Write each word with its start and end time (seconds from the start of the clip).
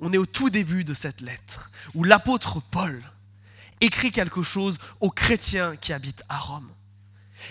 on 0.00 0.12
est 0.12 0.18
au 0.18 0.26
tout 0.26 0.50
début 0.50 0.84
de 0.84 0.94
cette 0.94 1.20
lettre, 1.20 1.70
où 1.94 2.04
l'apôtre 2.04 2.60
Paul 2.70 3.02
écrit 3.80 4.12
quelque 4.12 4.42
chose 4.42 4.78
aux 5.00 5.10
chrétiens 5.10 5.76
qui 5.76 5.92
habitent 5.92 6.24
à 6.28 6.38
Rome. 6.38 6.68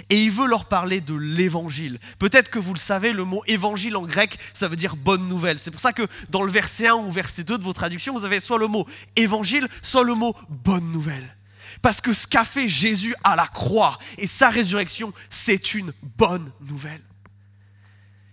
Et 0.09 0.23
il 0.23 0.31
veut 0.31 0.47
leur 0.47 0.65
parler 0.65 1.01
de 1.01 1.13
l'évangile. 1.13 1.99
Peut-être 2.17 2.49
que 2.49 2.57
vous 2.57 2.73
le 2.73 2.79
savez, 2.79 3.13
le 3.13 3.25
mot 3.25 3.43
évangile 3.45 3.95
en 3.95 4.03
grec, 4.03 4.39
ça 4.53 4.67
veut 4.67 4.75
dire 4.75 4.95
bonne 4.95 5.27
nouvelle. 5.27 5.59
C'est 5.59 5.69
pour 5.69 5.81
ça 5.81 5.93
que 5.93 6.07
dans 6.29 6.41
le 6.41 6.51
verset 6.51 6.87
1 6.87 6.95
ou 6.95 7.11
verset 7.11 7.43
2 7.43 7.59
de 7.59 7.63
vos 7.63 7.73
traductions, 7.73 8.17
vous 8.17 8.25
avez 8.25 8.39
soit 8.39 8.57
le 8.57 8.67
mot 8.67 8.87
évangile, 9.15 9.67
soit 9.81 10.03
le 10.03 10.15
mot 10.15 10.35
bonne 10.49 10.91
nouvelle. 10.91 11.35
Parce 11.81 12.01
que 12.01 12.13
ce 12.13 12.27
qu'a 12.27 12.45
fait 12.45 12.67
Jésus 12.67 13.15
à 13.23 13.35
la 13.35 13.47
croix 13.47 13.99
et 14.17 14.25
sa 14.25 14.49
résurrection, 14.49 15.13
c'est 15.29 15.75
une 15.75 15.93
bonne 16.17 16.51
nouvelle. 16.61 17.01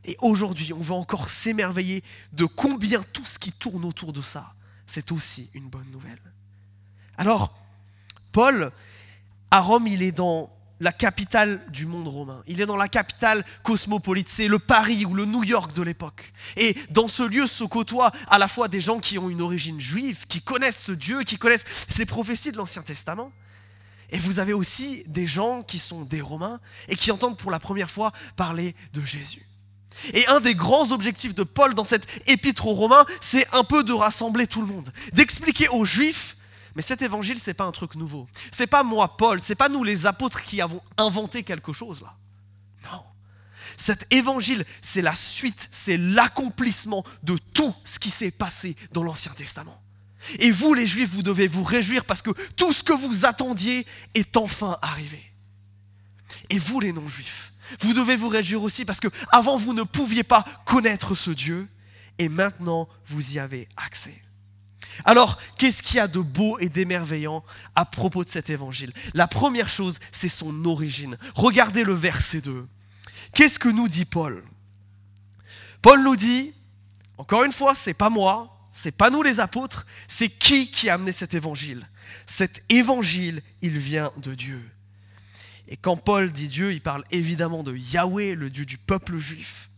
Et 0.05 0.17
aujourd'hui, 0.21 0.73
on 0.73 0.80
va 0.80 0.95
encore 0.95 1.29
s'émerveiller 1.29 2.03
de 2.32 2.45
combien 2.45 3.03
tout 3.12 3.27
ce 3.27 3.39
qui 3.39 3.53
tourne 3.53 3.85
autour 3.85 4.12
de 4.12 4.23
ça, 4.23 4.54
c'est 4.86 5.13
aussi 5.13 5.50
une 5.54 5.68
bonne 5.68 5.91
nouvelle. 5.91 6.21
Alors, 7.18 7.54
Paul, 8.32 8.72
à 9.50 9.61
Rome, 9.61 9.86
il 9.86 10.03
est 10.03 10.13
dans 10.13 10.50
la 10.81 10.93
capitale 10.93 11.63
du 11.68 11.85
monde 11.85 12.08
romain. 12.08 12.43
Il 12.46 12.61
est 12.61 12.67
dans 12.67 12.77
la 12.77 12.89
capitale 12.89 13.44
cosmopolite. 13.63 14.29
C'est 14.31 14.49
le 14.49 14.58
Paris 14.58 15.05
ou 15.05 15.14
le 15.14 15.27
New 15.27 15.44
York 15.44 15.75
de 15.75 15.82
l'époque. 15.82 16.32
Et 16.57 16.75
dans 16.91 17.07
ce 17.07 17.22
lieu 17.22 17.46
se 17.46 17.64
côtoient 17.64 18.13
à 18.29 18.39
la 18.39 18.49
fois 18.49 18.69
des 18.69 18.80
gens 18.80 18.99
qui 18.99 19.19
ont 19.19 19.29
une 19.29 19.43
origine 19.43 19.80
juive, 19.80 20.27
qui 20.27 20.41
connaissent 20.41 20.82
ce 20.82 20.93
Dieu, 20.93 21.22
qui 21.22 21.36
connaissent 21.36 21.67
ces 21.89 22.07
prophéties 22.07 22.53
de 22.53 22.57
l'Ancien 22.57 22.82
Testament. 22.82 23.30
Et 24.08 24.19
vous 24.19 24.39
avez 24.39 24.55
aussi 24.55 25.05
des 25.07 25.27
gens 25.27 25.63
qui 25.63 25.79
sont 25.79 26.03
des 26.03 26.22
Romains 26.22 26.58
et 26.89 26.96
qui 26.96 27.13
entendent 27.13 27.36
pour 27.36 27.50
la 27.50 27.61
première 27.61 27.91
fois 27.91 28.13
parler 28.35 28.75
de 28.94 29.05
Jésus. 29.05 29.46
Et 30.14 30.26
un 30.29 30.40
des 30.40 30.54
grands 30.54 30.93
objectifs 30.93 31.35
de 31.35 31.43
Paul 31.43 31.75
dans 31.75 31.85
cette 31.85 32.06
épître 32.28 32.67
aux 32.67 32.75
Romains, 32.75 33.05
c'est 33.20 33.47
un 33.53 33.64
peu 33.64 33.84
de 33.84 33.92
rassembler 33.92 34.47
tout 34.47 34.61
le 34.61 34.66
monde, 34.66 34.92
d'expliquer 35.12 35.69
aux 35.69 35.84
Juifs 35.84 36.36
mais 36.74 36.83
cet 36.83 37.02
évangile, 37.02 37.38
c'est 37.38 37.55
pas 37.55 37.64
un 37.64 37.72
truc 37.72 37.94
nouveau. 37.94 38.28
C'est 38.52 38.66
pas 38.66 38.83
moi, 38.83 39.16
Paul, 39.16 39.41
c'est 39.41 39.55
pas 39.55 39.68
nous 39.68 39.83
les 39.83 40.06
apôtres 40.06 40.42
qui 40.42 40.61
avons 40.61 40.83
inventé 40.96 41.42
quelque 41.42 41.72
chose 41.72 42.00
là. 42.00 42.16
Non. 42.91 43.02
Cet 43.77 44.12
évangile, 44.12 44.64
c'est 44.80 45.02
la 45.02 45.14
suite, 45.14 45.68
c'est 45.72 45.96
l'accomplissement 45.96 47.05
de 47.22 47.36
tout 47.55 47.74
ce 47.84 47.98
qui 47.98 48.11
s'est 48.11 48.30
passé 48.30 48.77
dans 48.92 49.02
l'Ancien 49.02 49.33
Testament. 49.33 49.83
Et 50.38 50.50
vous, 50.50 50.74
les 50.74 50.86
Juifs, 50.86 51.11
vous 51.11 51.22
devez 51.22 51.48
vous 51.48 51.64
réjouir 51.64 52.05
parce 52.05 52.22
que 52.22 52.30
tout 52.55 52.72
ce 52.72 52.84
que 52.84 52.92
vous 52.92 53.24
attendiez 53.24 53.86
est 54.14 54.36
enfin 54.36 54.78
arrivé. 54.83 55.24
Et 56.50 56.58
vous, 56.58 56.78
les 56.78 56.92
non-Juifs, 56.92 57.52
vous 57.80 57.92
devez 57.92 58.16
vous 58.16 58.28
réjouir 58.28 58.62
aussi 58.62 58.84
parce 58.84 59.00
que 59.00 59.08
avant 59.30 59.56
vous 59.56 59.74
ne 59.74 59.82
pouviez 59.82 60.22
pas 60.22 60.44
connaître 60.64 61.14
ce 61.14 61.30
Dieu 61.30 61.68
et 62.18 62.28
maintenant 62.28 62.88
vous 63.06 63.34
y 63.34 63.38
avez 63.38 63.68
accès. 63.77 64.20
Alors, 65.04 65.40
qu'est-ce 65.56 65.82
qu'il 65.82 65.96
y 65.96 66.00
a 66.00 66.08
de 66.08 66.20
beau 66.20 66.58
et 66.58 66.68
d'émerveillant 66.68 67.44
à 67.74 67.84
propos 67.84 68.24
de 68.24 68.28
cet 68.28 68.50
évangile? 68.50 68.92
La 69.14 69.27
première 69.27 69.68
chose, 69.68 69.98
c'est 70.12 70.28
son 70.28 70.64
origine. 70.64 71.16
Regardez 71.34 71.84
le 71.84 71.94
verset 71.94 72.40
2. 72.40 72.66
Qu'est-ce 73.32 73.58
que 73.58 73.68
nous 73.68 73.88
dit 73.88 74.05
Paul? 74.05 74.42
Paul 75.82 76.02
nous 76.02 76.16
dit, 76.16 76.52
encore 77.16 77.44
une 77.44 77.52
fois, 77.52 77.74
c'est 77.74 77.94
pas 77.94 78.10
moi, 78.10 78.68
c'est 78.70 78.96
pas 78.96 79.10
nous 79.10 79.22
les 79.22 79.40
apôtres, 79.40 79.86
c'est 80.06 80.28
qui 80.28 80.70
qui 80.70 80.88
a 80.90 80.94
amené 80.94 81.12
cet 81.12 81.34
évangile? 81.34 81.88
Cet 82.27 82.62
évangile, 82.68 83.42
il 83.62 83.78
vient 83.78 84.12
de 84.18 84.34
Dieu. 84.34 84.62
Et 85.70 85.76
quand 85.76 85.96
Paul 85.96 86.30
dit 86.30 86.48
Dieu, 86.48 86.72
il 86.72 86.82
parle 86.82 87.04
évidemment 87.10 87.62
de 87.62 87.74
Yahweh, 87.74 88.34
le 88.34 88.50
Dieu 88.50 88.66
du 88.66 88.76
peuple 88.76 89.18
juif, 89.18 89.70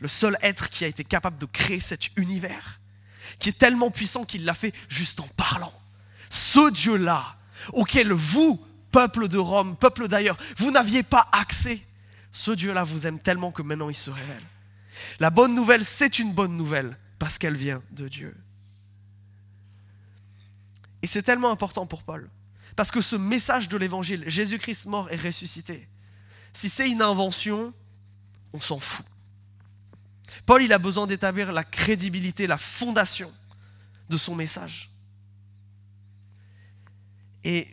le 0.00 0.08
seul 0.08 0.36
être 0.42 0.70
qui 0.70 0.84
a 0.84 0.88
été 0.88 1.04
capable 1.04 1.38
de 1.38 1.46
créer 1.46 1.80
cet 1.80 2.16
univers 2.16 2.78
qui 3.38 3.50
est 3.50 3.58
tellement 3.58 3.90
puissant 3.90 4.24
qu'il 4.24 4.44
l'a 4.44 4.54
fait 4.54 4.74
juste 4.88 5.20
en 5.20 5.28
parlant. 5.36 5.72
Ce 6.30 6.70
Dieu-là, 6.70 7.36
auquel 7.72 8.12
vous, 8.12 8.64
peuple 8.90 9.28
de 9.28 9.38
Rome, 9.38 9.76
peuple 9.76 10.08
d'ailleurs, 10.08 10.38
vous 10.56 10.70
n'aviez 10.70 11.02
pas 11.02 11.28
accès, 11.32 11.80
ce 12.32 12.50
Dieu-là 12.50 12.84
vous 12.84 13.06
aime 13.06 13.20
tellement 13.20 13.52
que 13.52 13.62
maintenant 13.62 13.88
il 13.88 13.96
se 13.96 14.10
révèle. 14.10 14.42
La 15.20 15.30
bonne 15.30 15.54
nouvelle, 15.54 15.84
c'est 15.84 16.18
une 16.18 16.32
bonne 16.32 16.56
nouvelle 16.56 16.96
parce 17.18 17.38
qu'elle 17.38 17.56
vient 17.56 17.82
de 17.92 18.08
Dieu. 18.08 18.36
Et 21.02 21.06
c'est 21.06 21.22
tellement 21.22 21.50
important 21.50 21.86
pour 21.86 22.02
Paul. 22.02 22.28
Parce 22.78 22.92
que 22.92 23.00
ce 23.00 23.16
message 23.16 23.68
de 23.68 23.76
l'évangile, 23.76 24.22
Jésus-Christ 24.28 24.86
mort 24.86 25.10
et 25.10 25.16
ressuscité, 25.16 25.88
si 26.52 26.70
c'est 26.70 26.88
une 26.88 27.02
invention, 27.02 27.74
on 28.52 28.60
s'en 28.60 28.78
fout. 28.78 29.04
Paul, 30.46 30.62
il 30.62 30.72
a 30.72 30.78
besoin 30.78 31.08
d'établir 31.08 31.50
la 31.50 31.64
crédibilité, 31.64 32.46
la 32.46 32.56
fondation 32.56 33.32
de 34.08 34.16
son 34.16 34.36
message. 34.36 34.92
Et 37.42 37.66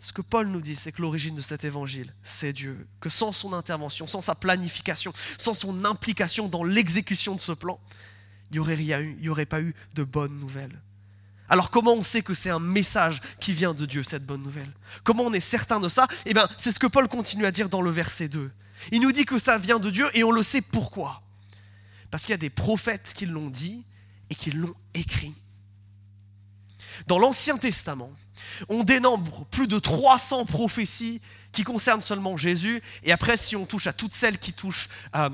ce 0.00 0.12
que 0.12 0.22
Paul 0.22 0.48
nous 0.48 0.60
dit, 0.60 0.74
c'est 0.74 0.90
que 0.90 1.02
l'origine 1.02 1.36
de 1.36 1.40
cet 1.40 1.62
évangile, 1.62 2.12
c'est 2.24 2.52
Dieu. 2.52 2.88
Que 2.98 3.10
sans 3.10 3.30
son 3.30 3.52
intervention, 3.52 4.08
sans 4.08 4.22
sa 4.22 4.34
planification, 4.34 5.12
sans 5.38 5.54
son 5.54 5.84
implication 5.84 6.48
dans 6.48 6.64
l'exécution 6.64 7.36
de 7.36 7.40
ce 7.40 7.52
plan, 7.52 7.78
il 8.50 8.60
n'y 8.60 9.28
aurait, 9.28 9.46
pas 9.46 9.60
eu 9.60 9.72
de 9.94 10.02
bonnes 10.02 10.40
nouvelles. 10.40 10.82
Alors 11.52 11.68
comment 11.68 11.92
on 11.92 12.02
sait 12.02 12.22
que 12.22 12.32
c'est 12.32 12.48
un 12.48 12.58
message 12.58 13.20
qui 13.38 13.52
vient 13.52 13.74
de 13.74 13.84
Dieu, 13.84 14.02
cette 14.02 14.24
bonne 14.24 14.42
nouvelle? 14.42 14.72
Comment 15.04 15.24
on 15.24 15.34
est 15.34 15.38
certain 15.38 15.80
de 15.80 15.88
ça? 15.90 16.08
Eh 16.24 16.32
bien, 16.32 16.48
c'est 16.56 16.72
ce 16.72 16.78
que 16.78 16.86
Paul 16.86 17.08
continue 17.08 17.44
à 17.44 17.50
dire 17.50 17.68
dans 17.68 17.82
le 17.82 17.90
verset 17.90 18.28
2. 18.28 18.50
Il 18.90 19.02
nous 19.02 19.12
dit 19.12 19.26
que 19.26 19.38
ça 19.38 19.58
vient 19.58 19.78
de 19.78 19.90
Dieu 19.90 20.08
et 20.14 20.24
on 20.24 20.30
le 20.30 20.42
sait 20.42 20.62
pourquoi. 20.62 21.20
Parce 22.10 22.22
qu'il 22.22 22.30
y 22.30 22.34
a 22.36 22.38
des 22.38 22.48
prophètes 22.48 23.12
qui 23.14 23.26
l'ont 23.26 23.50
dit 23.50 23.84
et 24.30 24.34
qui 24.34 24.50
l'ont 24.50 24.74
écrit. 24.94 25.34
Dans 27.06 27.18
l'Ancien 27.18 27.58
Testament, 27.58 28.12
on 28.70 28.82
dénombre 28.82 29.44
plus 29.50 29.68
de 29.68 29.78
300 29.78 30.46
prophéties 30.46 31.20
qui 31.52 31.64
concernent 31.64 32.00
seulement 32.00 32.36
Jésus. 32.36 32.82
Et 33.04 33.12
après, 33.12 33.36
si 33.36 33.56
on 33.56 33.66
touche 33.66 33.86
à 33.86 33.92
toutes 33.92 34.14
celles 34.14 34.38
qui 34.38 34.52
touchent 34.52 34.88
euh, 35.14 35.28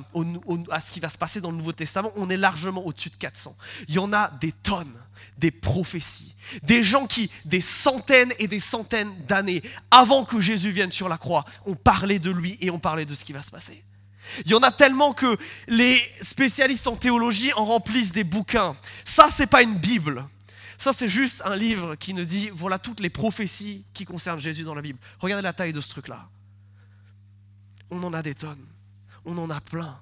à 0.70 0.80
ce 0.80 0.90
qui 0.90 1.00
va 1.00 1.08
se 1.08 1.18
passer 1.18 1.40
dans 1.40 1.50
le 1.50 1.56
Nouveau 1.56 1.72
Testament, 1.72 2.12
on 2.16 2.28
est 2.28 2.36
largement 2.36 2.84
au-dessus 2.86 3.10
de 3.10 3.16
400. 3.16 3.56
Il 3.88 3.94
y 3.94 3.98
en 3.98 4.12
a 4.12 4.30
des 4.40 4.52
tonnes, 4.52 4.92
des 5.38 5.50
prophéties. 5.50 6.34
Des 6.62 6.82
gens 6.82 7.06
qui, 7.06 7.30
des 7.44 7.60
centaines 7.60 8.32
et 8.38 8.48
des 8.48 8.60
centaines 8.60 9.12
d'années 9.26 9.62
avant 9.90 10.24
que 10.24 10.40
Jésus 10.40 10.70
vienne 10.70 10.92
sur 10.92 11.08
la 11.08 11.18
croix, 11.18 11.44
ont 11.64 11.76
parlé 11.76 12.18
de 12.18 12.30
lui 12.30 12.58
et 12.60 12.70
ont 12.70 12.78
parlé 12.78 13.04
de 13.04 13.14
ce 13.14 13.24
qui 13.24 13.32
va 13.32 13.42
se 13.42 13.50
passer. 13.50 13.82
Il 14.44 14.50
y 14.50 14.54
en 14.54 14.60
a 14.60 14.70
tellement 14.70 15.14
que 15.14 15.38
les 15.68 15.98
spécialistes 16.20 16.86
en 16.86 16.96
théologie 16.96 17.52
en 17.54 17.64
remplissent 17.64 18.12
des 18.12 18.24
bouquins. 18.24 18.76
Ça, 19.04 19.28
c'est 19.34 19.46
pas 19.46 19.62
une 19.62 19.74
Bible. 19.74 20.24
Ça, 20.78 20.92
c'est 20.92 21.08
juste 21.08 21.42
un 21.44 21.56
livre 21.56 21.96
qui 21.96 22.14
nous 22.14 22.24
dit 22.24 22.50
voilà 22.54 22.78
toutes 22.78 23.00
les 23.00 23.10
prophéties 23.10 23.84
qui 23.92 24.04
concernent 24.04 24.40
Jésus 24.40 24.62
dans 24.62 24.74
la 24.74 24.82
Bible. 24.82 24.98
Regardez 25.18 25.42
la 25.42 25.52
taille 25.52 25.72
de 25.72 25.80
ce 25.80 25.88
truc-là. 25.90 26.28
On 27.90 28.02
en 28.04 28.14
a 28.14 28.22
des 28.22 28.34
tonnes. 28.34 28.66
On 29.24 29.36
en 29.38 29.50
a 29.50 29.60
plein. 29.60 30.00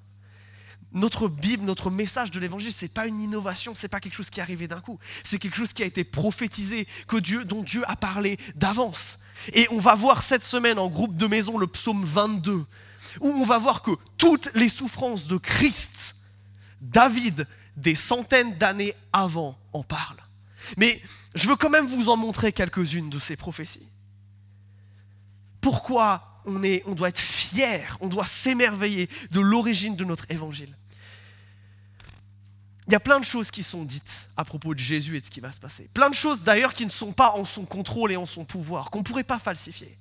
Notre 0.93 1.29
Bible, 1.29 1.65
notre 1.65 1.91
message 1.91 2.31
de 2.31 2.39
l'évangile, 2.39 2.73
c'est 2.73 2.93
pas 2.93 3.07
une 3.07 3.21
innovation, 3.21 3.75
c'est 3.75 3.89
pas 3.89 4.01
quelque 4.01 4.15
chose 4.15 4.31
qui 4.31 4.41
est 4.41 4.43
arrivé 4.43 4.69
d'un 4.69 4.81
coup. 4.81 4.99
C'est 5.25 5.39
quelque 5.39 5.57
chose 5.57 5.73
qui 5.73 5.83
a 5.83 5.87
été 5.87 6.05
prophétisé, 6.05 6.87
que 7.09 7.17
Dieu, 7.17 7.45
dont 7.45 7.63
Dieu 7.63 7.83
a 7.89 7.97
parlé 7.97 8.39
d'avance. 8.55 9.19
Et 9.55 9.67
on 9.71 9.81
va 9.81 9.95
voir 9.95 10.23
cette 10.23 10.45
semaine 10.45 10.79
en 10.79 10.89
groupe 10.89 11.17
de 11.17 11.27
maison 11.27 11.59
le 11.59 11.67
psaume 11.67 12.05
22 12.05 12.65
où 13.21 13.29
on 13.29 13.45
va 13.45 13.59
voir 13.59 13.83
que 13.83 13.93
toutes 14.19 14.51
les 14.55 14.69
souffrances 14.69 15.27
de 15.27 15.39
Christ, 15.39 16.17
David, 16.81 17.47
des 17.77 17.95
centaines 17.95 18.57
d'années 18.57 18.95
avant, 19.13 19.59
en 19.73 19.83
parle. 19.83 20.17
Mais 20.77 21.01
je 21.35 21.49
veux 21.49 21.57
quand 21.57 21.71
même 21.71 21.87
vous 21.87 22.09
en 22.09 22.17
montrer 22.17 22.53
quelques-unes 22.53 23.11
de 23.11 23.19
ces 23.19 23.37
prophéties. 23.37 23.89
Pourquoi 25.61 26.41
on, 26.45 26.63
est, 26.63 26.83
on 26.87 26.95
doit 26.95 27.09
être 27.09 27.21
fier, 27.21 27.97
on 28.01 28.09
doit 28.09 28.27
s'émerveiller 28.27 29.09
de 29.31 29.41
l'origine 29.41 29.97
de 29.97 30.05
notre 30.05 30.31
évangile 30.31 30.75
il 32.87 32.93
y 32.93 32.97
a 32.97 33.01
plein 33.01 33.19
de 33.19 33.25
choses 33.25 33.51
qui 33.51 33.65
sont 33.65 33.85
dites 33.85 34.31
à 34.37 34.45
propos 34.45 34.73
de 34.73 34.79
Jésus 34.79 35.17
et 35.17 35.21
de 35.21 35.27
ce 35.27 35.31
qui 35.31 35.41
va 35.41 35.51
se 35.51 35.59
passer. 35.59 35.89
Plein 35.93 36.09
de 36.09 36.15
choses 36.15 36.43
d'ailleurs 36.43 36.73
qui 36.73 36.85
ne 36.85 36.91
sont 36.91 37.13
pas 37.13 37.33
en 37.33 37.45
son 37.45 37.65
contrôle 37.65 38.13
et 38.13 38.17
en 38.17 38.27
son 38.27 38.45
pouvoir, 38.45 38.91
qu'on 38.91 39.01
ne 39.01 39.05
pourrait 39.05 39.25
pas 39.25 39.41
falsifier. 39.41 39.99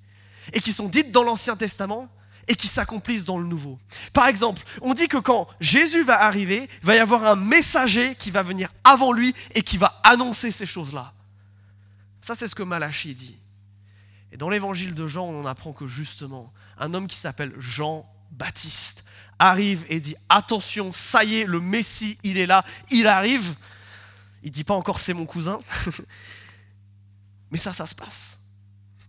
Et 0.53 0.59
qui 0.59 0.71
sont 0.71 0.88
dites 0.88 1.12
dans 1.12 1.23
l'Ancien 1.23 1.56
Testament 1.56 2.07
et 2.47 2.56
qui 2.56 2.68
s'accomplissent 2.68 3.25
dans 3.25 3.38
le 3.38 3.45
nouveau. 3.45 3.80
Par 4.13 4.27
exemple, 4.27 4.62
on 4.81 4.94
dit 4.94 5.07
que 5.07 5.18
quand 5.18 5.47
Jésus 5.59 6.03
va 6.03 6.21
arriver, 6.24 6.69
il 6.81 6.86
va 6.86 6.95
y 6.95 7.00
avoir 7.00 7.25
un 7.25 7.36
messager 7.36 8.15
qui 8.15 8.31
va 8.31 8.44
venir 8.44 8.69
avant 8.83 9.12
lui 9.12 9.33
et 9.53 9.62
qui 9.62 9.77
va 9.77 10.00
annoncer 10.03 10.51
ces 10.51 10.65
choses-là. 10.65 11.13
Ça, 12.21 12.36
c'est 12.36 12.47
ce 12.47 12.56
que 12.56 12.63
Malachie 12.63 13.13
dit. 13.13 13.38
Et 14.31 14.38
dans 14.38 14.50
l'évangile 14.50 14.94
de 14.94 15.07
Jean, 15.07 15.25
on 15.25 15.45
apprend 15.45 15.74
que 15.74 15.88
justement, 15.88 16.51
un 16.77 16.94
homme 16.94 17.07
qui 17.07 17.15
s'appelle 17.15 17.53
Jean-Baptiste 17.57 19.03
arrive 19.39 19.86
et 19.89 20.00
dit 20.00 20.15
Attention, 20.30 20.91
ça 20.94 21.24
y 21.24 21.38
est, 21.38 21.45
le 21.45 21.59
Messie, 21.59 22.18
il 22.24 22.38
est 22.38 22.45
là, 22.45 22.65
il 22.91 23.07
arrive. 23.07 23.56
Il 24.44 24.51
dit 24.51 24.63
pas 24.63 24.75
encore 24.75 25.00
c'est 25.00 25.13
mon 25.13 25.25
cousin, 25.25 25.59
mais 27.51 27.57
ça, 27.57 27.74
ça 27.74 27.86
se 27.86 27.95
passe. 27.95 28.39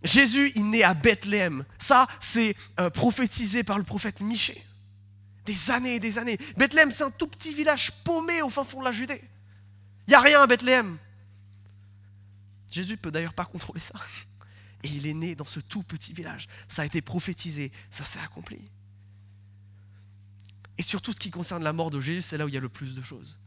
Jésus, 0.03 0.51
il 0.55 0.69
naît 0.69 0.83
à 0.83 0.93
Bethléem. 0.93 1.65
Ça, 1.79 2.07
c'est 2.19 2.55
euh, 2.79 2.89
prophétisé 2.89 3.63
par 3.63 3.77
le 3.77 3.83
prophète 3.83 4.21
Michée. 4.21 4.63
Des 5.45 5.71
années 5.71 5.95
et 5.95 5.99
des 5.99 6.17
années. 6.17 6.37
Bethléem, 6.57 6.91
c'est 6.91 7.03
un 7.03 7.11
tout 7.11 7.27
petit 7.27 7.53
village 7.53 7.91
paumé 8.03 8.41
au 8.41 8.49
fin 8.49 8.63
fond 8.63 8.79
de 8.79 8.85
la 8.85 8.91
Judée. 8.91 9.21
Il 10.07 10.11
n'y 10.11 10.15
a 10.15 10.21
rien 10.21 10.41
à 10.41 10.47
Bethléem. 10.47 10.97
Jésus 12.69 12.93
ne 12.93 12.97
peut 12.97 13.11
d'ailleurs 13.11 13.33
pas 13.33 13.45
contrôler 13.45 13.79
ça. 13.79 13.99
Et 14.83 14.89
il 14.89 15.07
est 15.07 15.13
né 15.13 15.35
dans 15.35 15.45
ce 15.45 15.59
tout 15.59 15.83
petit 15.83 16.13
village. 16.13 16.47
Ça 16.67 16.83
a 16.83 16.85
été 16.85 17.01
prophétisé, 17.01 17.71
ça 17.89 18.03
s'est 18.03 18.19
accompli. 18.19 18.59
Et 20.77 20.83
surtout, 20.83 21.11
ce 21.11 21.19
qui 21.19 21.31
concerne 21.31 21.63
la 21.63 21.73
mort 21.73 21.89
de 21.89 21.99
Jésus, 21.99 22.21
c'est 22.21 22.37
là 22.37 22.45
où 22.45 22.47
il 22.47 22.53
y 22.53 22.57
a 22.57 22.61
le 22.61 22.69
plus 22.69 22.93
de 22.93 23.01
choses. 23.01 23.39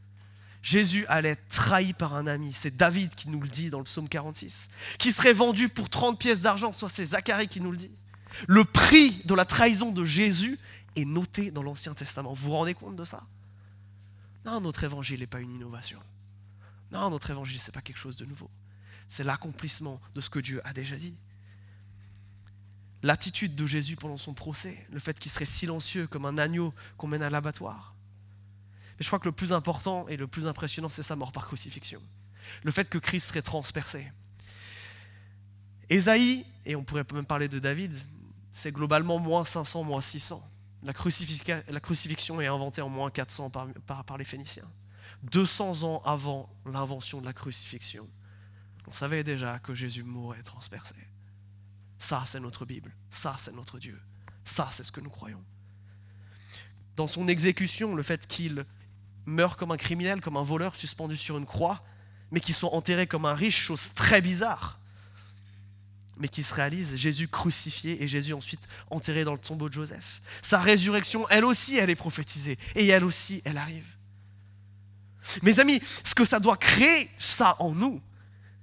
Jésus 0.62 1.06
allait 1.08 1.30
être 1.30 1.48
trahi 1.48 1.92
par 1.92 2.14
un 2.14 2.26
ami. 2.26 2.52
C'est 2.52 2.76
David 2.76 3.14
qui 3.14 3.28
nous 3.28 3.40
le 3.40 3.48
dit 3.48 3.70
dans 3.70 3.78
le 3.78 3.84
psaume 3.84 4.08
46. 4.08 4.70
Qui 4.98 5.12
serait 5.12 5.32
vendu 5.32 5.68
pour 5.68 5.88
30 5.88 6.18
pièces 6.18 6.40
d'argent, 6.40 6.72
soit 6.72 6.88
c'est 6.88 7.04
Zacharie 7.06 7.48
qui 7.48 7.60
nous 7.60 7.70
le 7.70 7.78
dit. 7.78 7.90
Le 8.46 8.64
prix 8.64 9.22
de 9.24 9.34
la 9.34 9.44
trahison 9.44 9.90
de 9.90 10.04
Jésus 10.04 10.58
est 10.96 11.04
noté 11.04 11.50
dans 11.50 11.62
l'Ancien 11.62 11.94
Testament. 11.94 12.32
Vous 12.34 12.46
vous 12.46 12.52
rendez 12.52 12.74
compte 12.74 12.96
de 12.96 13.04
ça? 13.04 13.22
Non, 14.44 14.60
notre 14.60 14.84
évangile 14.84 15.20
n'est 15.20 15.26
pas 15.26 15.40
une 15.40 15.52
innovation. 15.52 16.00
Non, 16.92 17.10
notre 17.10 17.30
évangile, 17.30 17.60
ce 17.60 17.66
n'est 17.66 17.72
pas 17.72 17.82
quelque 17.82 17.98
chose 17.98 18.16
de 18.16 18.24
nouveau. 18.24 18.50
C'est 19.08 19.24
l'accomplissement 19.24 20.00
de 20.14 20.20
ce 20.20 20.30
que 20.30 20.38
Dieu 20.38 20.60
a 20.64 20.72
déjà 20.72 20.96
dit. 20.96 21.14
L'attitude 23.02 23.54
de 23.54 23.66
Jésus 23.66 23.96
pendant 23.96 24.18
son 24.18 24.34
procès, 24.34 24.86
le 24.90 25.00
fait 25.00 25.18
qu'il 25.18 25.30
serait 25.30 25.46
silencieux 25.46 26.06
comme 26.06 26.26
un 26.26 26.36
agneau 26.36 26.70
qu'on 26.98 27.06
mène 27.06 27.22
à 27.22 27.30
l'abattoir. 27.30 27.94
Mais 29.00 29.04
je 29.04 29.08
crois 29.08 29.18
que 29.18 29.28
le 29.28 29.32
plus 29.32 29.54
important 29.54 30.06
et 30.08 30.18
le 30.18 30.26
plus 30.26 30.46
impressionnant, 30.46 30.90
c'est 30.90 31.02
sa 31.02 31.16
mort 31.16 31.32
par 31.32 31.46
crucifixion. 31.46 32.02
Le 32.64 32.70
fait 32.70 32.86
que 32.90 32.98
Christ 32.98 33.28
serait 33.28 33.40
transpercé. 33.40 34.06
Ésaïe, 35.88 36.44
et 36.66 36.76
on 36.76 36.84
pourrait 36.84 37.06
même 37.14 37.24
parler 37.24 37.48
de 37.48 37.58
David, 37.58 37.96
c'est 38.52 38.72
globalement 38.72 39.18
moins 39.18 39.42
500, 39.42 39.84
moins 39.84 40.02
600. 40.02 40.46
La, 40.82 40.92
crucifixion 40.92 42.42
est 42.42 42.46
inventée 42.46 42.82
en 42.82 42.90
moins 42.90 43.10
400 43.10 43.48
par, 43.50 44.18
les 44.18 44.24
Phéniciens. 44.26 44.70
200 45.22 45.82
ans 45.82 46.02
avant 46.04 46.54
l'invention 46.66 47.22
de 47.22 47.26
la 47.26 47.32
crucifixion, 47.32 48.06
on 48.86 48.92
savait 48.92 49.24
déjà 49.24 49.58
que 49.60 49.72
Jésus 49.72 50.02
mourrait 50.02 50.42
transpercé. 50.42 50.94
Ça, 51.98 52.24
c'est 52.26 52.40
notre 52.40 52.66
Bible. 52.66 52.94
Ça, 53.10 53.34
c'est 53.38 53.52
notre 53.52 53.78
Dieu. 53.78 53.98
Ça, 54.44 54.68
c'est 54.70 54.84
ce 54.84 54.92
que 54.92 55.00
nous 55.00 55.10
croyons. 55.10 55.42
Dans 56.96 57.06
son 57.06 57.28
exécution, 57.28 57.94
le 57.94 58.02
fait 58.02 58.26
qu'il 58.26 58.66
meurt 59.26 59.58
comme 59.58 59.72
un 59.72 59.76
criminel, 59.76 60.20
comme 60.20 60.36
un 60.36 60.42
voleur 60.42 60.76
suspendu 60.76 61.16
sur 61.16 61.38
une 61.38 61.46
croix, 61.46 61.82
mais 62.30 62.40
qu'il 62.40 62.54
soit 62.54 62.74
enterré 62.74 63.06
comme 63.06 63.24
un 63.24 63.34
riche, 63.34 63.60
chose 63.60 63.92
très 63.94 64.20
bizarre 64.20 64.80
mais 66.20 66.28
qui 66.28 66.42
se 66.42 66.54
réalise, 66.54 66.96
Jésus 66.96 67.28
crucifié 67.28 68.02
et 68.02 68.06
Jésus 68.06 68.34
ensuite 68.34 68.68
enterré 68.90 69.24
dans 69.24 69.32
le 69.32 69.38
tombeau 69.38 69.68
de 69.68 69.74
Joseph. 69.74 70.20
Sa 70.42 70.60
résurrection, 70.60 71.26
elle 71.30 71.46
aussi, 71.46 71.76
elle 71.78 71.90
est 71.90 71.96
prophétisée, 71.96 72.58
et 72.76 72.86
elle 72.86 73.04
aussi, 73.04 73.40
elle 73.44 73.56
arrive. 73.56 73.86
Mes 75.42 75.58
amis, 75.60 75.80
ce 76.04 76.14
que 76.14 76.24
ça 76.24 76.38
doit 76.38 76.58
créer, 76.58 77.10
ça 77.18 77.56
en 77.58 77.72
nous, 77.72 78.02